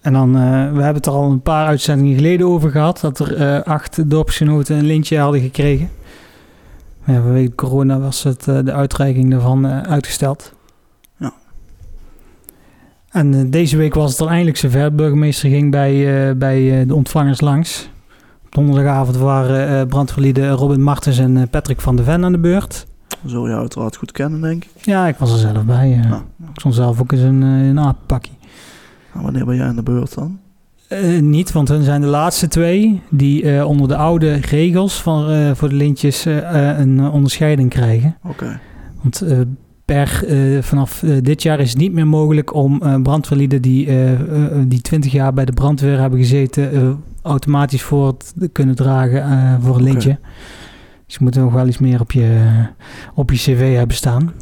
En 0.00 0.12
dan, 0.12 0.36
eh, 0.36 0.42
we 0.42 0.82
hebben 0.82 0.94
het 0.94 1.06
er 1.06 1.12
al 1.12 1.30
een 1.30 1.40
paar 1.42 1.66
uitzendingen 1.66 2.14
geleden 2.14 2.46
over 2.46 2.70
gehad, 2.70 3.00
dat 3.00 3.18
er 3.18 3.34
eh, 3.36 3.62
acht 3.62 4.10
dorpsgenoten 4.10 4.76
een 4.76 4.84
lintje 4.86 5.18
hadden 5.18 5.40
gekregen. 5.40 5.90
Ja, 7.06 7.22
vanwege 7.22 7.54
corona 7.54 7.98
was 7.98 8.22
het, 8.22 8.48
eh, 8.48 8.58
de 8.64 8.72
uitreiking 8.72 9.30
daarvan 9.30 9.66
eh, 9.66 9.80
uitgesteld. 9.80 10.52
Ja. 11.16 11.32
En 13.10 13.34
eh, 13.34 13.40
deze 13.46 13.76
week 13.76 13.94
was 13.94 14.08
het 14.08 14.18
dan 14.18 14.28
eindelijk 14.28 14.56
zover. 14.56 14.84
De 14.84 14.96
burgemeester 14.96 15.50
ging 15.50 15.70
bij, 15.70 16.36
bij 16.36 16.86
de 16.86 16.94
ontvangers 16.94 17.40
langs. 17.40 17.90
Op 18.44 18.54
donderdagavond 18.54 19.16
waren 19.16 19.88
brandweerlieden 19.88 20.50
Robin 20.50 20.82
Martens 20.82 21.18
en 21.18 21.48
Patrick 21.50 21.80
van 21.80 21.96
de 21.96 22.02
Ven 22.02 22.24
aan 22.24 22.32
de 22.32 22.38
beurt. 22.38 22.86
Zul 23.24 23.48
je 23.48 23.54
uiteraard 23.54 23.96
goed 23.96 24.12
kennen, 24.12 24.40
denk 24.40 24.64
ik. 24.64 24.70
Ja, 24.84 25.06
ik 25.06 25.16
was 25.16 25.32
er 25.32 25.38
zelf 25.38 25.64
bij. 25.64 25.88
Ja. 25.88 26.24
Ik 26.48 26.60
stond 26.60 26.74
zelf 26.74 27.00
ook 27.00 27.12
eens 27.12 27.20
een, 27.20 27.42
een 27.42 27.94
wanneer 29.12 29.44
ben 29.44 29.56
jij 29.56 29.68
in 29.68 29.76
de 29.76 29.82
beurt 29.82 30.14
dan? 30.14 30.38
Eh, 30.88 31.20
niet, 31.20 31.52
want 31.52 31.68
hun 31.68 31.82
zijn 31.82 32.00
de 32.00 32.06
laatste 32.06 32.48
twee 32.48 33.02
die 33.10 33.42
eh, 33.42 33.68
onder 33.68 33.88
de 33.88 33.96
oude 33.96 34.32
regels 34.34 35.02
van, 35.02 35.30
eh, 35.30 35.50
voor 35.54 35.68
de 35.68 35.74
lintjes 35.74 36.24
een 36.24 37.10
onderscheiding 37.10 37.70
krijgen. 37.70 38.16
Oké, 38.22 38.60
Want 39.02 39.22
per, 39.84 40.24
vanaf 40.60 41.04
dit 41.22 41.42
jaar 41.42 41.60
is 41.60 41.68
het 41.68 41.78
niet 41.78 41.92
meer 41.92 42.06
mogelijk 42.06 42.54
om 42.54 43.02
brandweerlieden 43.02 43.62
die, 43.62 43.88
die 44.66 44.80
20 44.80 45.12
jaar 45.12 45.32
bij 45.32 45.44
de 45.44 45.52
brandweer 45.52 46.00
hebben 46.00 46.18
gezeten, 46.18 46.96
automatisch 47.22 47.82
voor 47.82 48.16
te 48.16 48.48
kunnen 48.48 48.74
dragen 48.74 49.62
voor 49.62 49.76
een 49.76 49.82
lintje. 49.82 50.18
Dus 51.06 51.14
je 51.14 51.24
moet 51.24 51.34
nog 51.34 51.52
wel 51.52 51.66
iets 51.66 51.78
meer 51.78 52.00
op 52.00 52.12
je, 52.12 52.40
op 53.14 53.30
je 53.30 53.36
cv 53.36 53.74
hebben 53.76 53.96
staan. 53.96 54.32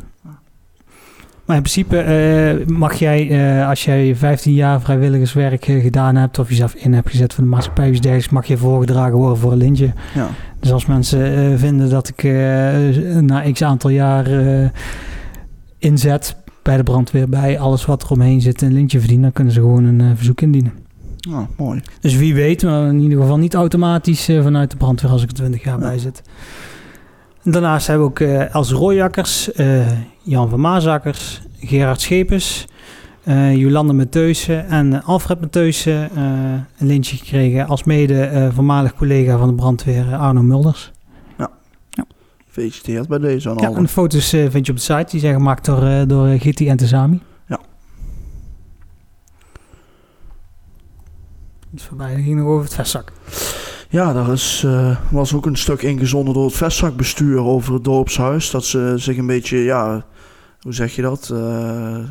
Maar 1.45 1.57
in 1.57 1.63
principe 1.63 1.99
eh, 1.99 2.67
mag 2.67 2.95
jij, 2.95 3.31
eh, 3.61 3.69
als 3.69 3.85
jij 3.85 4.15
15 4.17 4.53
jaar 4.53 4.81
vrijwilligerswerk 4.81 5.69
eh, 5.69 5.83
gedaan 5.83 6.17
hebt 6.17 6.39
of 6.39 6.49
jezelf 6.49 6.75
in 6.75 6.93
hebt 6.95 7.11
gezet 7.11 7.35
voor 7.35 7.45
de 7.45 7.51
maatschappij 7.51 7.91
dergelijks, 7.91 8.29
mag 8.29 8.47
je 8.47 8.57
voorgedragen 8.57 9.17
worden 9.17 9.39
voor 9.39 9.53
een 9.53 9.59
lintje. 9.59 9.93
ja. 10.15 10.29
Dus 10.61 10.73
als 10.73 10.87
mensen 10.87 11.59
vinden 11.59 11.91
dat 11.91 12.09
ik 12.09 12.23
na 13.21 13.51
x 13.53 13.63
aantal 13.63 13.91
jaar 13.91 14.29
inzet 15.79 16.37
bij 16.63 16.77
de 16.77 16.83
brandweer, 16.83 17.29
bij 17.29 17.59
alles 17.59 17.85
wat 17.85 18.03
er 18.03 18.11
omheen 18.11 18.41
zit, 18.41 18.63
een 18.63 18.73
lintje 18.73 18.99
verdienen, 18.99 19.25
dan 19.25 19.33
kunnen 19.33 19.53
ze 19.53 19.61
gewoon 19.61 19.85
een 19.85 20.17
verzoek 20.17 20.41
indienen. 20.41 20.73
Nou, 21.29 21.47
mooi. 21.57 21.83
Dus 22.01 22.17
wie 22.17 22.35
weet, 22.35 22.63
maar 22.63 22.87
in 22.89 23.01
ieder 23.01 23.21
geval 23.21 23.39
niet 23.39 23.55
automatisch 23.55 24.25
vanuit 24.25 24.71
de 24.71 24.77
brandweer 24.77 25.11
als 25.11 25.23
ik 25.23 25.29
er 25.29 25.35
20 25.35 25.65
jaar 25.65 25.79
Ja. 25.81 25.87
bij 25.89 25.99
zit. 25.99 26.23
Daarnaast 27.43 27.87
hebben 27.87 28.05
we 28.07 28.11
ook 28.11 28.21
Els 28.53 28.71
Rooijakkers, 28.73 29.51
Jan 30.25 30.49
van 30.49 30.61
Maasakkers, 30.61 31.43
Gerard 31.59 32.01
Schepers, 32.01 32.67
eh 33.25 33.57
Jolande 33.57 33.93
Meteusen 33.93 34.67
en 34.67 34.93
eh, 34.93 35.09
Alfred 35.09 35.41
Meteusen 35.41 36.11
eh, 36.11 36.23
een 36.79 36.87
lintje 36.87 37.17
gekregen 37.17 37.67
als 37.67 37.85
mede 37.85 38.51
voormalig 38.55 38.95
collega 38.95 39.39
van 39.39 39.49
de 39.49 39.55
brandweer 39.55 40.15
Arno 40.15 40.43
Mulders. 40.43 40.93
Gefeliciteerd 42.47 43.09
bij 43.09 43.19
deze 43.19 43.51
aan 43.51 43.57
Ja, 43.57 43.71
en 43.73 43.83
de 43.83 43.89
foto's 43.89 44.29
vind 44.29 44.67
je 44.67 44.73
op 44.73 44.79
de 44.79 44.85
site. 44.85 45.07
Die 45.11 45.21
zijn 45.21 45.35
gemaakt 45.35 45.65
door, 45.65 46.07
door 46.07 46.27
Gitti 46.39 46.69
en 46.69 46.77
Tezami. 46.77 47.21
Ja. 47.47 47.61
Iets 51.75 51.85
voorbij, 51.85 52.23
ging 52.23 52.37
nog 52.37 52.47
over 52.47 52.65
het 52.65 52.75
vestzak. 52.75 53.13
Ja, 53.95 54.13
daar 54.13 54.33
is, 54.33 54.63
eh, 54.67 54.97
was 55.11 55.35
ook 55.35 55.47
een 55.47 55.57
stuk 55.57 55.83
ingezonden 55.83 56.35
door 56.35 56.45
het 56.45 56.55
vestzakbestuur 56.55 57.39
over 57.41 57.75
het 57.75 57.85
dorpshuis. 57.85 58.51
Dat 58.51 58.65
ze 58.65 58.93
zich 58.97 59.17
een 59.17 59.27
beetje, 59.27 59.59
ja, 59.59 60.05
hoe 60.61 60.73
zeg 60.73 60.95
je 60.95 61.03
dat, 61.03 61.31
eh, 61.33 61.39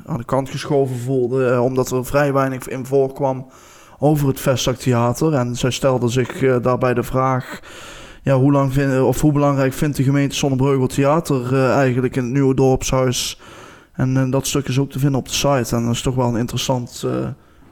aan 0.05 0.17
de 0.17 0.23
kant 0.25 0.49
geschoven 0.49 0.95
voelden. 0.95 1.53
eh, 1.53 1.63
omdat 1.63 1.91
er 1.91 2.05
vrij 2.05 2.33
weinig 2.33 2.67
in 2.67 2.85
voorkwam 2.85 3.47
over 3.99 4.27
het 4.27 4.39
vestzaktheater. 4.39 5.33
En 5.33 5.55
zij 5.55 5.71
stelden 5.71 6.09
zich 6.09 6.61
daarbij 6.61 6.93
de 6.93 7.03
vraag... 7.03 7.59
Ja, 8.21 8.37
hoe, 8.37 8.51
lang 8.51 8.99
of 9.01 9.21
hoe 9.21 9.31
belangrijk 9.31 9.73
vindt 9.73 9.97
de 9.97 10.03
gemeente 10.03 10.35
Zonnebreugel 10.35 10.87
Theater 10.87 11.55
eigenlijk 11.69 12.15
in 12.15 12.23
het 12.23 12.33
nieuwe 12.33 12.55
dorpshuis? 12.55 13.39
En 13.93 14.29
dat 14.29 14.47
stuk 14.47 14.67
is 14.67 14.79
ook 14.79 14.91
te 14.91 14.99
vinden 14.99 15.19
op 15.19 15.27
de 15.27 15.33
site. 15.33 15.75
En 15.75 15.83
dat 15.83 15.93
is 15.93 16.01
toch 16.01 16.15
wel 16.15 16.27
een 16.27 16.39
interessant 16.39 17.05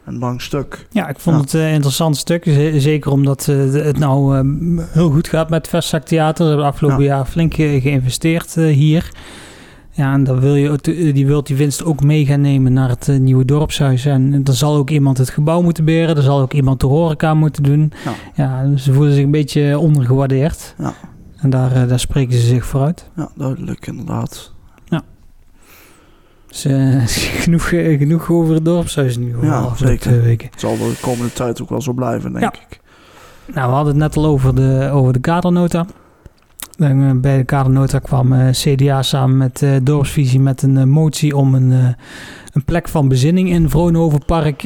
eh, 0.06 0.14
en 0.14 0.20
lang 0.20 0.42
stuk. 0.42 0.88
Ja, 0.92 1.08
ik 1.10 1.20
vond 1.20 1.36
Ja. 1.36 1.42
het 1.42 1.54
een 1.54 1.74
interessant 1.74 2.18
stuk. 2.18 2.44
Zeker 2.78 3.12
omdat 3.12 3.48
eh, 3.48 3.56
het 3.74 3.98
nou 4.00 4.38
eh, 4.38 4.84
heel 4.92 5.10
goed 5.12 5.28
gaat 5.28 5.50
met 5.50 5.60
het 5.60 5.68
Vestzaktheater. 5.68 6.44
Ze 6.44 6.50
hebben 6.50 6.68
afgelopen 6.68 7.04
jaar 7.04 7.26
flink 7.26 7.54
eh, 7.58 7.82
geïnvesteerd 7.82 8.58
eh, 8.58 8.66
hier. 8.66 9.12
Ja, 9.94 10.14
en 10.14 10.24
dan 10.24 10.40
wil 10.40 10.56
je, 10.56 10.70
eh, 10.82 11.14
die 11.14 11.26
wilt 11.28 11.48
die 11.48 11.56
winst 11.56 11.84
ook 11.84 12.04
mee 12.04 12.26
gaan 12.26 12.42
nemen 12.42 12.74
naar 12.74 12.90
het 12.90 13.08
eh, 13.10 13.20
nieuwe 13.20 13.46
dorpshuis. 13.46 14.06
En 14.06 14.42
er 14.44 14.54
zal 14.54 14.76
ook 14.76 14.90
iemand 14.90 15.18
het 15.18 15.30
gebouw 15.30 15.62
moeten 15.62 15.86
beren. 15.86 16.16
Er 16.16 16.22
zal 16.24 16.42
ook 16.42 16.54
iemand 16.54 16.80
de 16.80 16.88
horeca 16.88 17.34
moeten 17.34 17.64
doen. 17.64 17.92
Ja. 18.06 18.12
Ja, 18.36 18.78
ze 18.78 18.94
voelen 18.94 19.14
zich 19.14 19.24
een 19.24 19.32
beetje 19.32 19.80
ondergewaardeerd. 19.80 20.76
Ja. 20.78 20.94
En 21.38 21.50
daar, 21.50 21.72
eh, 21.72 21.88
daar 21.88 22.00
spreken 22.00 22.34
ze 22.34 22.46
zich 22.46 22.66
voor 22.66 22.82
uit. 22.82 23.10
Ja, 23.16 23.30
duidelijk 23.36 23.88
inderdaad. 23.88 24.54
Dus 26.52 27.16
genoeg, 27.44 27.72
eh, 27.72 27.98
genoeg 27.98 28.30
over 28.32 28.54
het 28.54 28.66
dorpshuis 28.66 29.18
nu. 29.18 29.36
Ja, 29.42 29.76
zeker. 29.76 30.00
twee 30.00 30.20
weken. 30.20 30.48
Het 30.52 30.60
zal 30.60 30.78
de 30.78 30.94
komende 31.02 31.34
tijd 31.34 31.62
ook 31.62 31.70
wel 31.70 31.82
zo 31.82 31.94
blijven, 31.94 32.32
denk 32.32 32.44
Ja. 32.44 32.54
ik. 32.70 32.80
Nou, 33.54 33.68
we 33.70 33.74
hadden 33.76 33.94
het 33.94 34.02
net 34.04 34.16
al 34.18 34.26
over 34.26 34.56
de, 34.56 34.90
over 34.94 35.14
de 35.14 35.20
kadernota. 35.20 35.86
Eh, 36.78 37.12
Bij 37.16 37.38
de 37.38 37.44
kadernota 37.44 38.00
kwam 38.00 38.34
eh, 38.34 38.50
CDA 38.52 39.02
samen 39.02 39.38
met 39.38 39.66
Dorpsvisie 39.84 40.40
met 40.40 40.62
een 40.62 40.90
motie 40.90 41.36
om 41.38 41.56
een, 41.56 41.72
een 42.52 42.64
plek 42.66 42.88
van 42.90 43.08
bezinning 43.08 43.50
in 43.50 43.70
Vroonhovenpark 43.70 44.60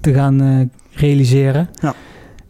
te 0.00 0.12
gaan 0.12 0.70
realiseren. 0.92 1.68
Ja. 1.80 1.94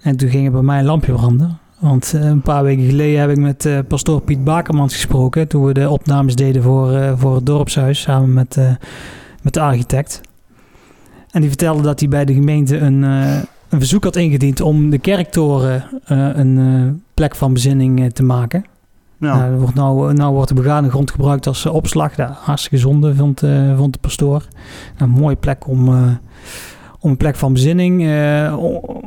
En 0.00 0.16
toen 0.16 0.28
ging 0.28 0.46
er 0.46 0.52
bij 0.52 0.62
mij 0.62 0.78
een 0.78 0.84
lampje 0.84 1.12
branden. 1.12 1.58
Want 1.84 2.14
eh, 2.14 2.24
een 2.24 2.42
paar 2.42 2.62
weken 2.62 2.84
geleden 2.84 3.20
heb 3.20 3.30
ik 3.30 3.36
met 3.36 3.66
eh, 3.66 3.78
pastoor 3.88 4.20
Piet 4.20 4.44
Bakermans 4.44 4.94
gesproken. 4.94 5.48
Toen 5.48 5.64
we 5.64 5.72
de 5.72 5.90
opnames 5.90 6.34
deden 6.34 6.62
voor, 6.62 6.92
eh, 6.92 7.12
voor 7.16 7.34
het 7.34 7.46
dorpshuis 7.46 8.00
samen 8.00 8.32
met, 8.32 8.58
met 9.42 9.54
de 9.54 9.60
architect. 9.60 10.20
En 11.30 11.40
die 11.40 11.48
vertelde 11.48 11.82
dat 11.82 12.00
hij 12.00 12.08
bij 12.08 12.24
de 12.24 12.34
gemeente 12.34 12.78
een, 12.78 13.02
een 13.02 13.78
verzoek 13.78 14.04
had 14.04 14.16
ingediend 14.16 14.60
om 14.60 14.90
de 14.90 14.98
kerktoren 14.98 15.84
een 16.38 17.02
plek 17.14 17.34
van 17.34 17.52
bezinning 17.52 18.12
te 18.12 18.22
maken. 18.22 18.64
Ja, 19.18 19.36
Nou, 19.36 19.52
er 19.52 19.58
wordt 19.58 19.74
nou, 19.74 20.14
nou 20.14 20.34
wordt 20.34 20.48
de 20.48 20.54
begane 20.54 20.88
grond 20.88 21.10
gebruikt 21.10 21.46
als 21.46 21.66
opslag. 21.66 22.16
Ja, 22.16 22.38
hartstikke 22.40 22.78
zonde, 22.78 23.14
vond, 23.14 23.42
vond 23.76 23.92
de 23.92 23.98
pastoor. 24.00 24.46
Nou, 24.98 25.10
een 25.10 25.20
mooie 25.20 25.36
plek 25.36 25.68
om, 25.68 25.88
om 27.04 27.10
een 27.10 27.16
plek 27.16 27.36
van 27.36 27.52
bezinning. 27.52 28.02
eh, 28.06 28.56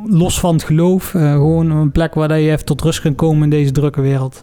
los 0.06 0.40
van 0.40 0.54
het 0.54 0.62
geloof. 0.64 1.14
eh, 1.14 1.32
gewoon 1.32 1.70
een 1.70 1.92
plek 1.92 2.14
waar 2.14 2.28
dat 2.28 2.38
je 2.38 2.50
even 2.50 2.64
tot 2.64 2.82
rust 2.82 3.00
kunt 3.00 3.16
komen 3.16 3.42
in 3.42 3.50
deze 3.50 3.72
drukke 3.72 4.00
wereld. 4.00 4.42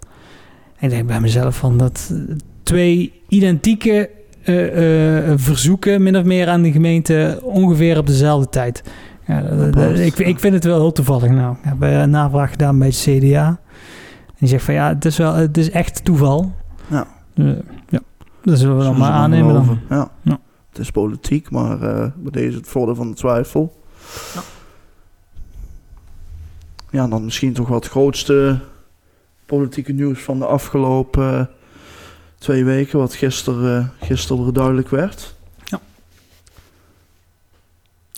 En 0.78 0.88
ik 0.88 0.90
denk 0.90 1.08
bij 1.08 1.20
mezelf 1.20 1.56
van 1.58 1.78
dat 1.78 2.12
eh, 2.14 2.36
twee 2.64 3.22
identieke 3.28 4.10
eh, 4.44 5.18
eh, 5.30 5.34
verzoeken, 5.36 6.04
min 6.04 6.18
of 6.18 6.24
meer 6.24 6.48
aan 6.48 6.62
de 6.62 6.72
gemeente, 6.72 7.40
ongeveer 7.44 7.98
op 7.98 8.08
dezelfde 8.08 8.50
tijd. 8.50 8.84
Ja, 9.28 9.42
dat- 9.42 9.60
dat- 9.60 9.72
past, 9.72 10.00
ik, 10.00 10.18
ik 10.20 10.40
vind 10.40 10.54
het 10.54 10.64
wel 10.64 10.80
heel 10.80 10.92
toevallig. 10.92 11.30
Nou, 11.30 11.52
ik 11.54 11.60
heb 11.62 11.82
eh, 11.82 12.00
een 12.00 12.10
navraag 12.10 12.50
gedaan 12.50 12.78
bij 12.80 12.88
het 12.88 12.98
CDA. 12.98 13.48
En 14.28 14.36
die 14.40 14.50
zegt 14.50 14.64
van 14.64 14.74
ja, 14.74 14.88
het 14.94 15.06
is, 15.06 15.18
wel, 15.18 15.34
het 15.34 15.58
is 15.58 15.72
echt 15.72 16.06
toeval. 16.06 16.52
Ja. 16.88 17.08
Eh, 17.36 17.46
ja. 17.90 18.00
Dat 18.44 18.60
zullen 18.60 18.78
we 18.78 18.84
dan 18.84 18.98
maar 18.98 19.12
aannemen 19.12 19.54
dan. 19.54 19.80
Ja. 19.90 20.40
Het 20.76 20.84
is 20.84 20.92
politiek, 20.92 21.50
maar 21.50 21.82
eh 21.82 22.12
bij 22.16 22.32
deze 22.32 22.58
het 22.58 22.68
voordeel 22.68 22.96
van 22.96 23.10
de 23.10 23.16
twijfel. 23.16 23.82
Ja, 26.90 27.08
dan 27.08 27.24
misschien 27.24 27.54
toch 27.54 27.68
wel 27.68 27.78
het 27.78 27.88
grootste 27.88 28.60
politieke 29.46 29.92
nieuws 29.92 30.20
van 30.20 30.40
de 30.40 30.46
afgelopen 30.46 31.40
eh, 31.40 31.46
twee 32.38 32.66
weken, 32.66 33.00
wat 33.00 33.14
gisteren, 33.14 33.92
uh, 34.00 34.08
gisteren 34.08 34.54
duidelijk 34.54 34.90
werd. 34.90 35.35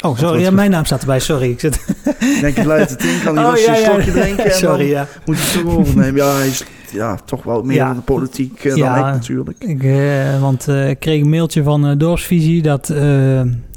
Oh, 0.06 0.18
sorry, 0.18 0.42
ja, 0.42 0.52
mijn 0.52 0.72
naam 0.72 0.86
staat 0.86 1.00
erbij, 1.00 1.20
sorry. 1.20 1.50
Ik 1.50 1.60
zit... 1.60 1.86
Denk 2.42 2.56
je 2.58 2.66
leidt 2.66 2.90
het 2.90 3.04
in, 3.04 3.22
kan 3.24 3.38
hij 3.38 3.46
oh, 3.52 3.58
ja, 3.58 3.78
een 3.78 3.84
slokje 3.84 4.12
drinken 4.12 4.46
en 4.46 4.52
sorry, 4.52 4.90
ja. 4.90 5.08
moet 5.26 5.38
je 5.38 5.44
het 5.44 5.64
toch 5.64 5.78
overnemen. 5.78 6.16
Ja, 6.16 6.36
hij 6.36 6.48
is 6.48 6.64
ja, 6.92 7.16
toch 7.26 7.44
wel 7.44 7.64
meer 7.64 7.76
ja, 7.76 7.94
de 7.94 8.02
politiek 8.02 8.64
uh, 8.64 8.76
dan 8.76 8.96
ik 8.96 9.04
natuurlijk. 9.04 9.64
Ik, 9.64 9.84
uh, 9.84 10.42
want 10.42 10.68
uh, 10.68 10.90
ik 10.90 11.00
kreeg 11.00 11.22
een 11.22 11.30
mailtje 11.30 11.64
van 11.64 11.98
Dorpsvisie 11.98 12.62
dat 12.62 12.88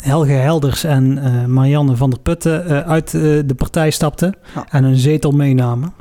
Helge 0.00 0.32
Helders 0.32 0.84
en 0.84 1.20
Marianne 1.52 1.96
van 1.96 2.10
der 2.10 2.18
Putten 2.18 2.86
uit 2.86 3.10
de 3.10 3.54
partij 3.56 3.90
stapten 3.90 4.34
en 4.70 4.84
een 4.84 4.96
zetel 4.96 5.30
meenamen. 5.30 5.92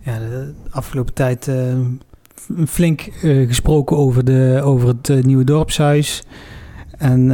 Ja, 0.00 0.18
de 0.18 0.52
afgelopen 0.70 1.14
tijd 1.14 1.50
flink 2.66 3.08
gesproken 3.22 3.96
over, 3.96 4.24
de, 4.24 4.60
over 4.64 4.88
het 4.88 5.24
nieuwe 5.24 5.44
dorpshuis. 5.44 6.22
En 7.02 7.30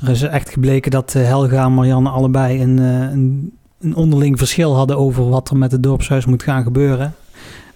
er 0.00 0.10
is 0.10 0.22
echt 0.22 0.50
gebleken 0.50 0.90
dat 0.90 1.12
Helga 1.12 1.64
en 1.64 1.74
Marianne 1.74 2.08
allebei 2.08 2.62
een, 2.62 2.78
een, 2.78 3.52
een 3.80 3.94
onderling 3.94 4.38
verschil 4.38 4.76
hadden 4.76 4.98
over 4.98 5.28
wat 5.28 5.50
er 5.50 5.56
met 5.56 5.72
het 5.72 5.82
dorpshuis 5.82 6.26
moet 6.26 6.42
gaan 6.42 6.62
gebeuren. 6.62 7.14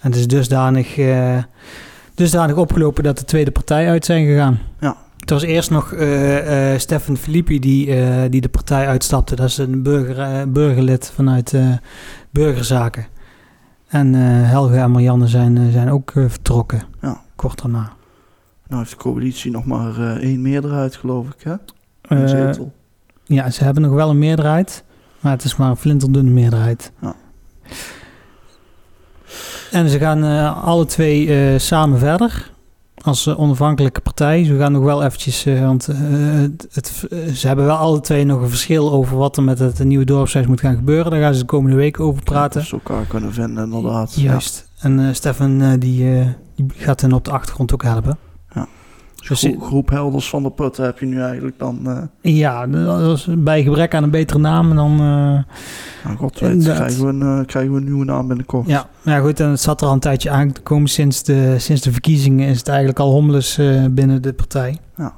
En 0.00 0.10
het 0.10 0.16
is 0.16 0.26
dusdanig, 0.26 0.98
dusdanig 2.14 2.56
opgelopen 2.56 3.02
dat 3.02 3.18
de 3.18 3.24
tweede 3.24 3.50
partij 3.50 3.88
uit 3.88 4.04
zijn 4.04 4.26
gegaan. 4.26 4.58
Ja. 4.80 4.96
Het 5.18 5.30
was 5.30 5.42
eerst 5.42 5.70
nog 5.70 5.92
uh, 5.92 6.72
uh, 6.72 6.78
Stefan 6.78 7.16
Filippi 7.16 7.58
die, 7.58 7.86
die 8.28 8.40
de 8.40 8.48
partij 8.48 8.86
uitstapte. 8.86 9.36
Dat 9.36 9.48
is 9.48 9.58
een 9.58 9.82
burger, 9.82 10.52
burgerlid 10.52 11.12
vanuit 11.14 11.54
Burgerzaken. 12.30 13.06
En 13.88 14.14
Helge 14.44 14.76
en 14.76 14.90
Marianne 14.90 15.26
zijn, 15.26 15.72
zijn 15.72 15.90
ook 15.90 16.12
vertrokken. 16.14 16.82
Ja. 17.00 17.20
Kort 17.34 17.62
daarna. 17.62 17.95
Nou 18.68 18.80
heeft 18.80 18.90
de 18.90 18.96
coalitie 18.96 19.50
nog 19.50 19.64
maar 19.64 20.16
één 20.16 20.42
meerderheid, 20.42 20.96
geloof 20.96 21.26
ik, 21.26 21.42
hè? 21.42 21.54
Een 22.02 22.28
zetel. 22.28 22.72
Ja, 23.24 23.50
ze 23.50 23.64
hebben 23.64 23.82
nog 23.82 23.92
wel 23.92 24.10
een 24.10 24.18
meerderheid. 24.18 24.84
Maar 25.20 25.32
het 25.32 25.44
is 25.44 25.56
maar 25.56 25.70
een 25.70 25.76
flinterdunne 25.76 26.30
meerderheid. 26.30 26.92
Ja. 27.00 27.14
En 29.70 29.88
ze 29.88 29.98
gaan 29.98 30.24
uh, 30.24 30.64
alle 30.64 30.86
twee 30.86 31.58
samen 31.58 31.98
verder 31.98 32.50
als 32.94 33.36
onafhankelijke 33.36 34.00
partij. 34.00 34.44
Ze 34.44 34.58
gaan 34.58 34.72
nog 34.72 34.82
wel 34.82 35.02
eventjes, 35.02 35.44
want 35.44 35.86
het, 35.86 36.66
het, 36.72 37.06
ze 37.34 37.46
hebben 37.46 37.64
wel 37.64 37.76
alle 37.76 38.00
twee 38.00 38.24
nog 38.24 38.40
een 38.40 38.48
verschil 38.48 38.92
over 38.92 39.16
wat 39.16 39.36
er 39.36 39.42
met 39.42 39.58
het 39.58 39.84
nieuwe 39.84 40.04
dorpshuis 40.04 40.46
moet 40.46 40.60
gaan 40.60 40.76
gebeuren. 40.76 41.10
Daar 41.10 41.20
gaan 41.20 41.34
ze 41.34 41.40
de 41.40 41.46
komende 41.46 41.76
week 41.76 42.00
over 42.00 42.22
praten. 42.22 42.60
Ja, 42.60 42.66
ze 42.66 42.74
elkaar 42.74 43.04
kunnen 43.04 43.32
vinden, 43.32 43.64
inderdaad. 43.64 44.14
Juist. 44.14 44.68
Ja. 44.74 44.82
En 44.88 45.14
Stefan 45.14 45.78
die, 45.78 46.24
die 46.54 46.66
gaat 46.76 47.00
hen 47.00 47.12
op 47.12 47.24
de 47.24 47.30
achtergrond 47.30 47.72
ook 47.72 47.82
helpen. 47.82 48.18
Dus 49.28 49.48
groep 49.60 49.90
Helders 49.90 50.28
van 50.28 50.42
de 50.42 50.50
Put 50.50 50.76
heb 50.76 50.98
je 50.98 51.06
nu 51.06 51.20
eigenlijk 51.20 51.58
dan... 51.58 51.80
Uh... 51.84 51.98
Ja, 52.20 52.66
bij 53.38 53.62
gebrek 53.62 53.94
aan 53.94 54.02
een 54.02 54.10
betere 54.10 54.38
naam 54.38 54.74
dan... 54.76 54.92
Uh, 54.92 54.98
nou, 54.98 56.16
God 56.16 56.38
weet, 56.38 56.62
krijgen 56.62 57.02
we, 57.02 57.08
een, 57.08 57.20
uh, 57.20 57.46
krijgen 57.46 57.72
we 57.72 57.78
een 57.78 57.84
nieuwe 57.84 58.04
naam 58.04 58.28
binnenkort. 58.28 58.66
Ja, 58.66 58.88
ja, 59.02 59.18
goed, 59.18 59.40
en 59.40 59.50
het 59.50 59.60
zat 59.60 59.80
er 59.80 59.86
al 59.86 59.92
een 59.92 60.00
tijdje 60.00 60.30
aan 60.30 60.52
te 60.52 60.60
komen. 60.60 60.88
Sinds 60.88 61.22
de, 61.22 61.54
sinds 61.58 61.82
de 61.82 61.92
verkiezingen 61.92 62.48
is 62.48 62.58
het 62.58 62.68
eigenlijk 62.68 62.98
al 62.98 63.10
hommeles 63.10 63.60
binnen 63.90 64.22
de 64.22 64.32
partij. 64.32 64.78
Ja. 64.96 65.12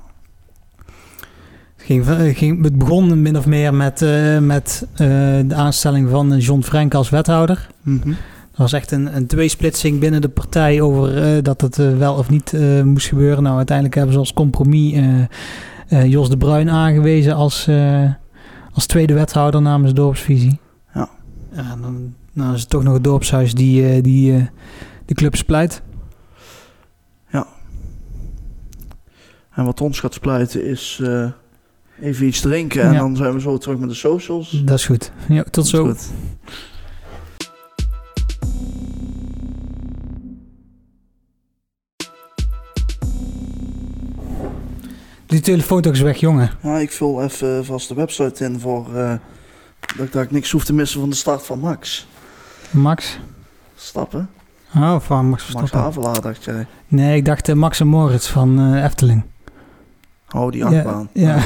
Het, 1.77 1.87
ging, 1.87 2.05
ging, 2.37 2.65
het 2.65 2.79
begon 2.79 3.23
min 3.23 3.37
of 3.37 3.47
meer 3.47 3.75
met, 3.75 4.01
met 4.41 4.87
de 4.97 5.55
aanstelling 5.55 6.11
van 6.11 6.39
John 6.39 6.63
Frank 6.63 6.95
als 6.95 7.11
wethouder. 7.11 7.69
Mm 7.83 8.17
was 8.59 8.73
echt 8.73 8.91
een, 8.91 9.17
een 9.17 9.27
tweesplitsing 9.27 10.01
binnen 10.01 10.21
de 10.21 10.29
partij 10.29 10.81
over 10.81 11.37
uh, 11.37 11.43
dat 11.43 11.61
het 11.61 11.79
uh, 11.79 11.99
wel 11.99 12.15
of 12.15 12.31
niet 12.31 12.53
uh, 12.53 12.83
moest 12.83 13.07
gebeuren. 13.07 13.43
Nou, 13.43 13.57
uiteindelijk 13.57 13.97
hebben 13.97 14.15
ze 14.15 14.21
als 14.21 14.33
compromis 14.33 15.01
Jos 15.89 16.29
de 16.29 16.37
Bruin 16.37 16.71
aangewezen 16.71 17.35
als, 17.35 17.69
als 18.73 18.87
tweede 18.87 19.15
wethouder 19.15 19.63
namens 19.63 19.93
dorpsvisie. 19.93 20.59
Ja. 20.95 21.09
ja 21.53 21.77
dan, 21.81 22.15
dan 22.33 22.55
is 22.55 22.61
het 22.61 22.71
toch 22.71 22.83
nog 22.83 22.95
het 22.95 23.05
dorpshuis 23.05 23.55
die, 23.55 24.01
die 24.01 24.49
de 25.05 25.15
club 25.15 25.37
splijt. 25.37 25.83
Ja. 27.31 27.47
En 29.51 29.65
wat 29.65 29.81
ons 29.81 30.01
gaat 30.01 30.15
splijten 30.15 30.65
is 30.65 31.03
even 32.01 32.27
iets 32.27 32.41
drinken 32.41 32.83
en 32.83 32.95
dan 32.95 33.17
zijn 33.17 33.35
we 33.35 33.41
zo 33.41 33.59
terug 33.59 33.79
met 33.79 33.89
de 33.89 33.95
socials. 33.95 34.63
Dat 34.65 34.79
is 34.79 34.87
goed. 34.87 35.13
Ja, 35.29 35.43
tot 35.43 35.67
zo. 35.67 35.95
Die 45.29 45.41
telefoon 45.41 45.81
toch 45.81 45.93
eens 45.93 46.01
weg, 46.01 46.17
jongen. 46.17 46.51
Ja, 46.63 46.79
ik 46.79 46.93
vul 46.93 47.23
even 47.23 47.65
vast 47.65 47.89
de 47.89 47.95
website 47.95 48.45
in 48.45 48.61
voor 48.61 48.87
uh, 48.95 49.13
dat, 49.97 50.13
dat 50.13 50.23
ik 50.23 50.31
niks 50.31 50.51
hoef 50.51 50.65
te 50.65 50.73
missen 50.73 51.01
van 51.01 51.11
de 51.11 51.17
start 51.17 51.43
van 51.47 51.59
Max. 51.59 52.07
Max? 52.71 53.19
Stappen. 53.75 54.29
Oh, 54.75 55.01
van 55.01 55.29
Max 55.29 55.43
Verstappen. 55.43 55.81
Max 55.81 55.97
Havelaar, 55.97 56.21
dacht 56.21 56.45
jij? 56.45 56.67
Nee, 56.87 57.17
ik 57.17 57.25
dacht 57.25 57.49
uh, 57.49 57.55
Max 57.55 57.81
en 57.81 57.87
Moritz 57.87 58.29
van 58.29 58.61
uh, 58.61 58.85
Efteling. 58.85 59.23
Oh, 60.31 60.51
die 60.53 60.65
achtbaan. 60.65 61.09
Ja, 61.13 61.37
ja. 61.37 61.43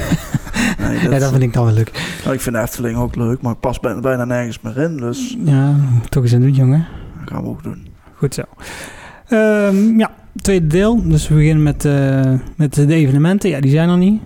nee, 0.88 1.00
dat, 1.02 1.12
ja, 1.12 1.18
dat 1.18 1.30
vind 1.30 1.42
ik 1.42 1.52
dan 1.52 1.64
wel 1.64 1.74
leuk. 1.74 2.18
Nou, 2.22 2.34
ik 2.34 2.40
vind 2.40 2.56
Efteling 2.56 2.96
ook 2.96 3.16
leuk, 3.16 3.42
maar 3.42 3.52
ik 3.52 3.60
pas 3.60 3.80
bijna, 3.80 4.00
bijna 4.00 4.24
nergens 4.24 4.60
meer 4.60 4.78
in, 4.78 4.96
dus... 4.96 5.36
Ja, 5.44 5.76
toch 6.08 6.22
eens 6.22 6.34
aan 6.34 6.40
doen, 6.40 6.52
jongen. 6.52 6.86
Dat 7.18 7.32
gaan 7.32 7.42
we 7.42 7.48
ook 7.48 7.62
doen. 7.62 7.86
Goed 8.14 8.34
zo. 8.34 8.42
Um, 9.32 9.98
ja, 9.98 10.10
tweede 10.42 10.66
deel. 10.66 11.08
Dus 11.08 11.28
we 11.28 11.34
beginnen 11.34 11.62
met, 11.62 11.84
uh, 11.84 12.32
met 12.56 12.74
de 12.74 12.94
evenementen. 12.94 13.50
Ja, 13.50 13.60
die 13.60 13.70
zijn 13.70 13.88
er 13.88 13.96
niet. 13.96 14.20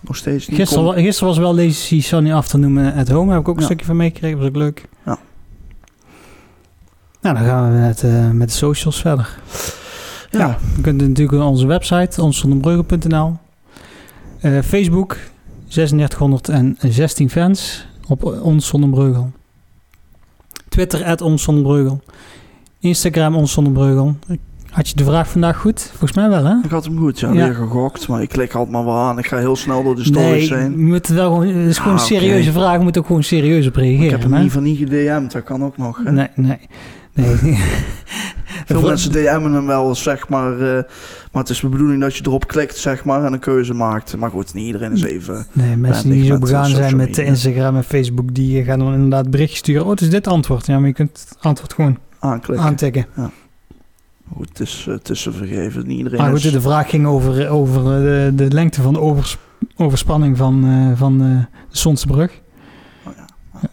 Nog 0.00 0.16
steeds 0.16 0.48
niet. 0.48 0.58
Gisteren, 0.58 0.94
gisteren 0.94 1.28
was 1.28 1.38
wel 1.38 1.54
deze 1.54 2.00
Sunny 2.00 2.32
Afternoon 2.32 2.78
at 2.78 3.08
Home. 3.08 3.24
Daar 3.24 3.34
heb 3.34 3.42
ik 3.42 3.48
ook 3.48 3.56
een 3.56 3.62
stukje 3.62 3.86
van 3.86 3.96
meegekregen. 3.96 4.38
was 4.38 4.46
ook 4.46 4.56
leuk. 4.56 4.88
Ja. 5.04 5.18
Nou, 7.20 7.36
dan 7.36 7.44
gaan 7.44 7.72
we 7.72 7.78
met, 7.78 8.02
uh, 8.02 8.30
met 8.30 8.48
de 8.48 8.54
socials 8.54 9.00
verder. 9.00 9.38
Ja. 10.30 10.38
ja. 10.38 10.58
je 10.76 10.82
kunt 10.82 11.08
natuurlijk 11.08 11.42
onze 11.42 11.66
website, 11.66 12.22
onsonderbrugge.nl. 12.22 13.36
Uh, 14.42 14.58
eh, 14.58 14.64
Facebook, 14.64 15.16
3616 15.68 17.30
fans 17.30 17.86
op 18.08 18.24
Ons. 18.24 18.72
Twitter, 20.68 21.04
at 21.04 21.20
Ons. 21.20 21.48
Instagram, 22.80 23.34
Ons 23.34 23.52
Zonnebreugel. 23.52 24.16
Had 24.70 24.88
je 24.88 24.96
de 24.96 25.04
vraag 25.04 25.30
vandaag 25.30 25.56
goed? 25.56 25.88
Volgens 25.88 26.12
mij 26.12 26.28
wel, 26.28 26.44
hè? 26.44 26.54
Ik 26.64 26.70
had 26.70 26.84
hem 26.84 26.98
goed, 26.98 27.20
ja. 27.20 27.30
Weer 27.30 27.54
gegokt, 27.54 28.08
maar 28.08 28.22
ik 28.22 28.28
klik 28.28 28.54
altijd 28.54 28.72
maar 28.72 28.84
wel 28.84 28.96
aan. 28.96 29.18
Ik 29.18 29.26
ga 29.26 29.36
heel 29.36 29.56
snel 29.56 29.82
door 29.82 29.96
de 29.96 30.04
stories 30.04 30.50
nee, 30.50 30.58
heen. 30.58 30.70
Je 30.70 30.76
moet 30.76 31.06
wel 31.06 31.32
gewoon, 31.32 31.46
het 31.46 31.68
is 31.68 31.78
gewoon 31.78 31.94
ah, 31.94 32.00
een 32.00 32.06
serieuze 32.06 32.52
vraag. 32.52 32.76
Je 32.76 32.82
moet 32.82 32.98
ook 32.98 33.06
gewoon 33.06 33.22
serieus 33.22 33.66
op 33.66 33.76
reageren. 33.76 34.04
Ik 34.04 34.10
heb 34.10 34.22
hem 34.22 34.42
niet 34.42 34.52
van 34.52 34.62
niet 34.62 34.78
gedM'd, 34.78 35.32
dat 35.32 35.42
kan 35.42 35.64
ook 35.64 35.76
nog. 35.76 36.00
Hè? 36.04 36.12
Nee, 36.12 36.28
nee. 36.34 36.58
nee. 37.14 37.58
Veel 38.66 38.82
mensen 38.82 39.12
DM'en 39.12 39.52
hem 39.52 39.66
wel, 39.66 39.94
zeg 39.94 40.28
maar. 40.28 40.52
Uh, 40.52 40.58
maar 41.32 41.42
het 41.42 41.48
is 41.48 41.60
de 41.60 41.68
bedoeling 41.68 42.00
dat 42.00 42.16
je 42.16 42.24
erop 42.26 42.46
klikt, 42.46 42.76
zeg 42.76 43.04
maar, 43.04 43.24
en 43.24 43.32
een 43.32 43.38
keuze 43.38 43.74
maakt. 43.74 44.16
Maar 44.16 44.30
goed, 44.30 44.54
niet 44.54 44.66
iedereen 44.66 44.92
is 44.92 45.02
even... 45.02 45.46
Nee, 45.52 45.76
mensen 45.76 46.10
die 46.10 46.24
zo 46.24 46.38
begaan 46.38 46.70
zijn 46.70 46.96
met 46.96 47.18
Instagram 47.18 47.76
en 47.76 47.84
Facebook, 47.84 48.34
die 48.34 48.64
gaan 48.64 48.78
dan 48.78 48.92
inderdaad 48.92 49.30
berichtjes 49.30 49.58
sturen. 49.58 49.84
Oh, 49.84 49.90
het 49.90 50.00
is 50.00 50.10
dit 50.10 50.26
antwoord. 50.26 50.66
Ja, 50.66 50.78
maar 50.78 50.88
je 50.88 50.94
kunt 50.94 51.26
het 51.28 51.36
antwoord 51.40 51.72
gewoon 51.72 51.98
aanklikken. 52.20 52.66
aantikken. 52.66 53.06
Ja. 53.16 53.30
Goed, 54.36 54.48
het 54.48 54.60
is, 54.60 54.84
het 54.88 55.10
is 55.10 55.22
te 55.22 55.32
vergeven. 55.32 55.86
Niet 55.86 55.96
iedereen 55.96 56.20
maar 56.20 56.30
goed, 56.30 56.44
is... 56.44 56.52
de 56.52 56.60
vraag 56.60 56.90
ging 56.90 57.06
over, 57.06 57.48
over 57.48 57.82
de, 57.82 58.32
de 58.34 58.50
lengte 58.50 58.82
van 58.82 58.92
de 58.92 59.00
overs, 59.00 59.36
overspanning 59.76 60.36
van, 60.36 60.64
uh, 60.64 60.92
van 60.94 61.22
uh, 61.22 61.38
de 61.70 61.76
Sonsebrug. 61.76 62.40
Oh 63.04 63.12
ja. 63.16 63.68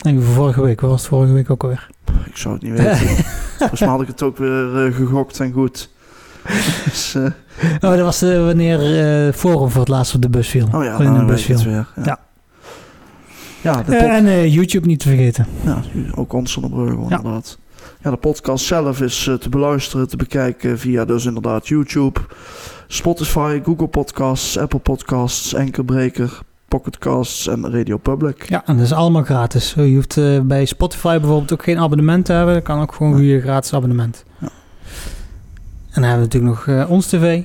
En 0.00 0.22
vorige 0.22 0.62
week, 0.62 0.80
was 0.80 1.00
het 1.00 1.08
vorige 1.08 1.32
week 1.32 1.50
ook 1.50 1.62
alweer? 1.62 1.90
Ik 2.24 2.36
zou 2.36 2.54
het 2.54 2.62
niet 2.62 2.72
weten. 2.72 3.24
Volgens 3.58 3.80
mij 3.80 3.88
had 3.88 4.02
ik 4.02 4.06
het 4.06 4.22
ook 4.22 4.36
weer 4.36 4.86
uh, 4.86 4.94
gegokt 4.94 5.40
en 5.40 5.52
goed. 5.52 5.90
dus, 6.84 7.16
oh, 7.16 7.80
dat 7.80 8.00
was 8.00 8.20
wanneer 8.20 9.32
Forum 9.32 9.70
voor 9.70 9.80
het 9.80 9.88
laatst 9.88 10.14
op 10.14 10.22
de 10.22 10.28
bus 10.28 10.48
viel. 10.48 10.68
Oh 10.72 10.84
ja, 10.84 10.98
in 10.98 11.14
de 11.14 11.24
bus 11.24 11.44
viel. 11.44 11.62
Weer, 11.62 11.72
ja. 11.96 12.02
ja. 12.04 12.18
Ja 13.64 13.82
de 13.82 13.96
en 13.96 14.50
YouTube 14.50 14.86
niet 14.86 15.00
te 15.00 15.08
vergeten. 15.08 15.46
Ja, 15.64 15.82
ook 16.14 16.32
ons 16.32 16.52
zonder 16.52 16.92
inderdaad. 16.92 17.58
Ja, 18.02 18.10
de 18.10 18.16
podcast 18.16 18.64
zelf 18.64 19.00
is 19.00 19.26
uh, 19.26 19.34
te 19.34 19.48
beluisteren, 19.48 20.08
te 20.08 20.16
bekijken 20.16 20.78
via 20.78 21.04
dus 21.04 21.24
inderdaad 21.24 21.68
YouTube, 21.68 22.20
Spotify, 22.86 23.60
Google 23.64 23.86
Podcasts, 23.86 24.58
Apple 24.58 24.78
Podcasts, 24.78 25.54
Anchorbreaker, 25.54 26.40
Pocketcasts 26.68 27.46
en 27.46 27.70
Radio 27.72 27.96
Public. 27.96 28.48
Ja, 28.48 28.62
en 28.66 28.76
dat 28.76 28.84
is 28.84 28.92
allemaal 28.92 29.22
gratis. 29.22 29.74
Je 29.76 29.94
hoeft 29.94 30.16
uh, 30.16 30.40
bij 30.40 30.64
Spotify 30.64 31.18
bijvoorbeeld 31.18 31.52
ook 31.52 31.62
geen 31.62 31.78
abonnement 31.78 32.24
te 32.24 32.32
hebben. 32.32 32.54
Dat 32.54 32.62
kan 32.62 32.80
ook 32.80 32.94
gewoon 32.94 33.16
via 33.16 33.40
gratis 33.40 33.72
abonnement. 33.72 34.24
Ja. 34.38 34.48
En 35.90 36.00
dan 36.00 36.10
hebben 36.10 36.28
we 36.28 36.38
natuurlijk 36.38 36.66
nog 36.66 36.76
uh, 36.76 36.90
Ons 36.90 37.06
TV. 37.06 37.42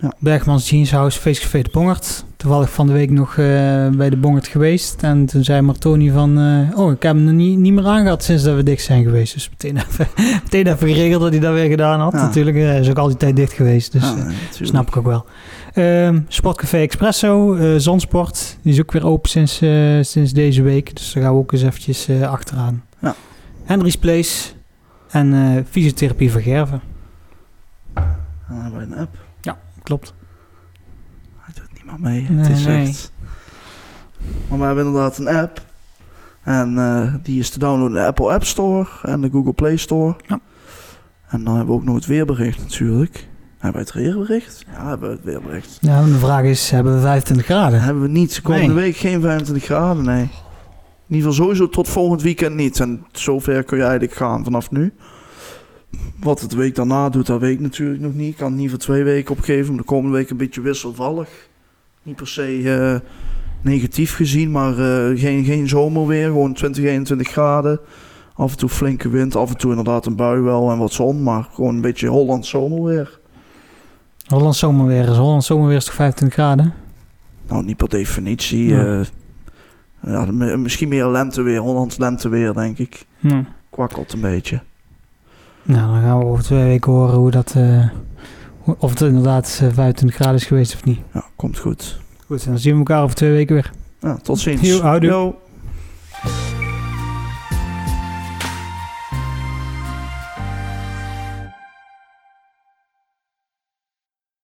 Ja. 0.00 0.12
Bergmans 0.18 0.70
Jeans 0.70 0.90
House, 0.90 1.20
Feestcafé 1.20 1.62
de 1.62 1.68
Pongert. 1.70 2.24
Toevallig 2.44 2.70
van 2.72 2.86
de 2.86 2.92
week 2.92 3.10
nog 3.10 3.30
eh, 3.36 3.88
bij 3.88 4.10
de 4.10 4.16
Bongert 4.16 4.46
geweest. 4.46 5.02
En 5.02 5.26
toen 5.26 5.44
zei 5.44 5.60
Martoni 5.60 6.10
van... 6.10 6.38
eh, 6.38 6.78
oh, 6.78 6.92
ik 6.92 7.02
heb 7.02 7.14
hem 7.14 7.36
niet, 7.36 7.58
niet 7.58 7.72
meer 7.72 7.86
aangehad 7.86 8.24
sinds 8.24 8.42
dat 8.42 8.56
we 8.56 8.62
dicht 8.62 8.84
zijn 8.84 9.02
geweest. 9.04 9.34
Dus 9.34 9.50
meteen 9.50 9.76
even, 9.76 10.08
meteen 10.44 10.66
even 10.66 10.88
geregeld 10.88 11.22
dat 11.22 11.30
hij 11.30 11.40
dat 11.40 11.52
weer 11.52 11.68
gedaan 11.68 12.00
had. 12.00 12.12
Ja. 12.12 12.22
Natuurlijk, 12.22 12.56
eh, 12.56 12.62
hij 12.62 12.80
is 12.80 12.88
ook 12.90 12.98
altijd 12.98 13.18
tijd 13.18 13.36
dicht 13.36 13.52
geweest. 13.52 13.92
Dus 13.92 14.02
Ja, 14.02 14.30
snap 14.66 14.88
ik 14.88 14.96
ook 14.96 15.04
wel. 15.06 15.26
Ehm, 15.72 16.20
Sportcafé 16.28 16.76
Expresso, 16.78 17.56
Zonsport. 17.78 18.58
Die 18.62 18.72
is 18.72 18.80
ook 18.80 18.92
weer 18.92 19.06
open 19.06 19.30
sinds, 19.30 19.56
sinds 20.10 20.32
deze 20.32 20.62
week. 20.62 20.96
Dus 20.96 21.12
daar 21.12 21.22
gaan 21.22 21.32
we 21.32 21.38
ook 21.38 21.52
eens 21.52 21.62
eventjes 21.62 22.08
achteraan. 22.22 22.84
Ja. 23.00 23.14
Henry's 23.64 23.96
Place. 23.96 24.52
En 25.10 25.66
fysiotherapie 25.70 26.30
van 26.32 26.42
Gerven. 26.42 26.80
Dan 27.94 28.04
hebben 28.48 28.88
we 28.88 28.94
een 28.94 29.00
app. 29.00 29.16
Klopt. 29.82 30.14
Niet 31.96 32.02
meer 32.02 32.12
mee. 32.12 32.26
Nee, 32.30 32.46
het 32.46 32.56
is 32.56 32.64
nee. 32.64 32.86
echt... 32.86 33.12
Maar 34.48 34.58
we 34.58 34.64
hebben 34.64 34.84
inderdaad 34.86 35.18
een 35.18 35.28
app. 35.28 35.62
En 36.42 36.78
eh, 36.78 37.14
die 37.22 37.38
is 37.38 37.50
te 37.50 37.58
downloaden 37.58 37.96
in 37.96 38.02
de 38.02 38.06
Apple 38.06 38.32
App 38.32 38.44
Store 38.44 38.86
en 39.02 39.20
de 39.20 39.30
Google 39.30 39.52
Play 39.52 39.76
Store. 39.76 40.16
Ja. 40.26 40.40
En 41.28 41.44
dan 41.44 41.56
hebben 41.56 41.74
we 41.74 41.80
ook 41.80 41.86
nog 41.86 41.94
het 41.94 42.06
weerbericht 42.06 42.58
natuurlijk. 42.58 43.28
Hebben 43.58 43.80
we 43.84 43.86
het 43.90 43.96
weerbericht? 43.96 44.64
Ja, 44.72 44.88
hebben 44.88 45.08
we 45.08 45.14
het 45.14 45.24
weerbericht. 45.24 45.78
Nou, 45.80 46.06
de 46.12 46.18
vraag 46.18 46.44
is, 46.44 46.70
hebben 46.70 46.94
we 46.94 47.00
25 47.00 47.46
graden? 47.46 47.80
Hebben 47.82 48.02
we 48.02 48.08
niet. 48.08 48.40
Komende 48.42 48.66
Nee. 48.66 48.82
week 48.84 48.96
geen 48.96 49.20
25 49.20 49.64
graden, 49.64 50.04
nee. 50.04 50.22
In 51.08 51.14
ieder 51.14 51.28
geval 51.30 51.44
sowieso 51.44 51.68
tot 51.68 51.88
volgend 51.88 52.22
weekend 52.22 52.54
niet. 52.54 52.80
En 52.80 53.06
zover 53.12 53.62
kun 53.62 53.76
je 53.76 53.82
eigenlijk 53.82 54.14
gaan 54.14 54.44
vanaf 54.44 54.70
nu. 54.70 54.92
Wat 56.20 56.40
het 56.40 56.54
week 56.54 56.74
daarna 56.74 57.08
doet, 57.08 57.26
dat 57.26 57.40
weet 57.40 57.52
ik 57.54 57.60
natuurlijk 57.60 58.00
nog 58.00 58.14
niet. 58.14 58.30
Ik 58.30 58.36
kan 58.36 58.50
het 58.50 58.60
niet 58.60 58.70
voor 58.70 58.78
twee 58.78 59.02
weken 59.04 59.34
opgeven. 59.36 59.68
Maar 59.68 59.76
de 59.82 59.88
komende 59.88 60.16
week 60.16 60.30
een 60.30 60.36
beetje 60.36 60.60
wisselvallig. 60.60 61.28
Niet 62.04 62.16
per 62.16 62.28
se 62.28 62.72
eh, 63.02 63.08
negatief 63.60 64.14
gezien, 64.14 64.50
maar 64.50 64.78
eh, 64.78 65.18
geen, 65.20 65.44
geen 65.44 65.68
zomerweer. 65.68 66.26
Gewoon 66.26 66.52
20, 66.54 66.84
21 66.84 67.28
graden. 67.28 67.80
Af 68.34 68.50
en 68.52 68.58
toe 68.58 68.68
flinke 68.68 69.08
wind, 69.08 69.36
af 69.36 69.50
en 69.50 69.56
toe 69.56 69.70
inderdaad 69.70 70.06
een 70.06 70.16
bui 70.16 70.40
wel 70.40 70.70
en 70.70 70.78
wat 70.78 70.92
zon. 70.92 71.22
Maar 71.22 71.48
gewoon 71.52 71.74
een 71.74 71.80
beetje 71.80 72.08
Holland 72.08 72.46
zomerweer. 72.46 73.18
Hollands 74.28 74.58
zomerweer 74.58 75.08
is 75.08 75.16
Hollands 75.16 75.46
zomerweer 75.46 75.76
is 75.76 75.84
toch 75.84 75.94
25 75.94 76.38
graden? 76.38 76.72
Nou, 77.48 77.64
niet 77.64 77.76
per 77.76 77.88
definitie. 77.88 78.68
Ja. 78.68 78.84
eh, 79.00 79.06
ja, 80.12 80.24
m- 80.24 80.62
misschien 80.62 80.88
meer 80.88 81.06
lenteweer, 81.06 81.58
Hollands 81.60 81.96
lenteweer, 81.96 82.52
denk 82.52 82.78
ik. 82.78 83.06
Ja. 83.18 83.44
Kwakkelt 83.70 84.12
een 84.12 84.20
beetje. 84.20 84.60
Nou, 85.62 85.92
dan 85.92 86.02
gaan 86.02 86.18
we 86.18 86.24
over 86.24 86.44
twee 86.44 86.64
weken 86.64 86.92
horen 86.92 87.14
hoe 87.16 87.30
dat, 87.30 87.54
of 88.78 88.90
het 88.90 89.00
inderdaad 89.00 89.60
eh, 89.62 89.68
25 89.72 90.14
graden 90.14 90.34
is 90.34 90.46
geweest 90.46 90.74
of 90.74 90.84
niet. 90.84 90.98
Ja, 91.12 91.24
komt 91.36 91.58
goed. 91.58 91.98
Goed, 92.26 92.44
dan 92.44 92.58
zien 92.58 92.72
we 92.72 92.78
elkaar 92.78 93.02
over 93.02 93.16
twee 93.16 93.30
weken 93.30 93.54
weer. 93.54 93.72
Ja, 94.00 94.16
tot 94.16 94.38
ziens. 94.38 94.60
Yo. 95.00 95.36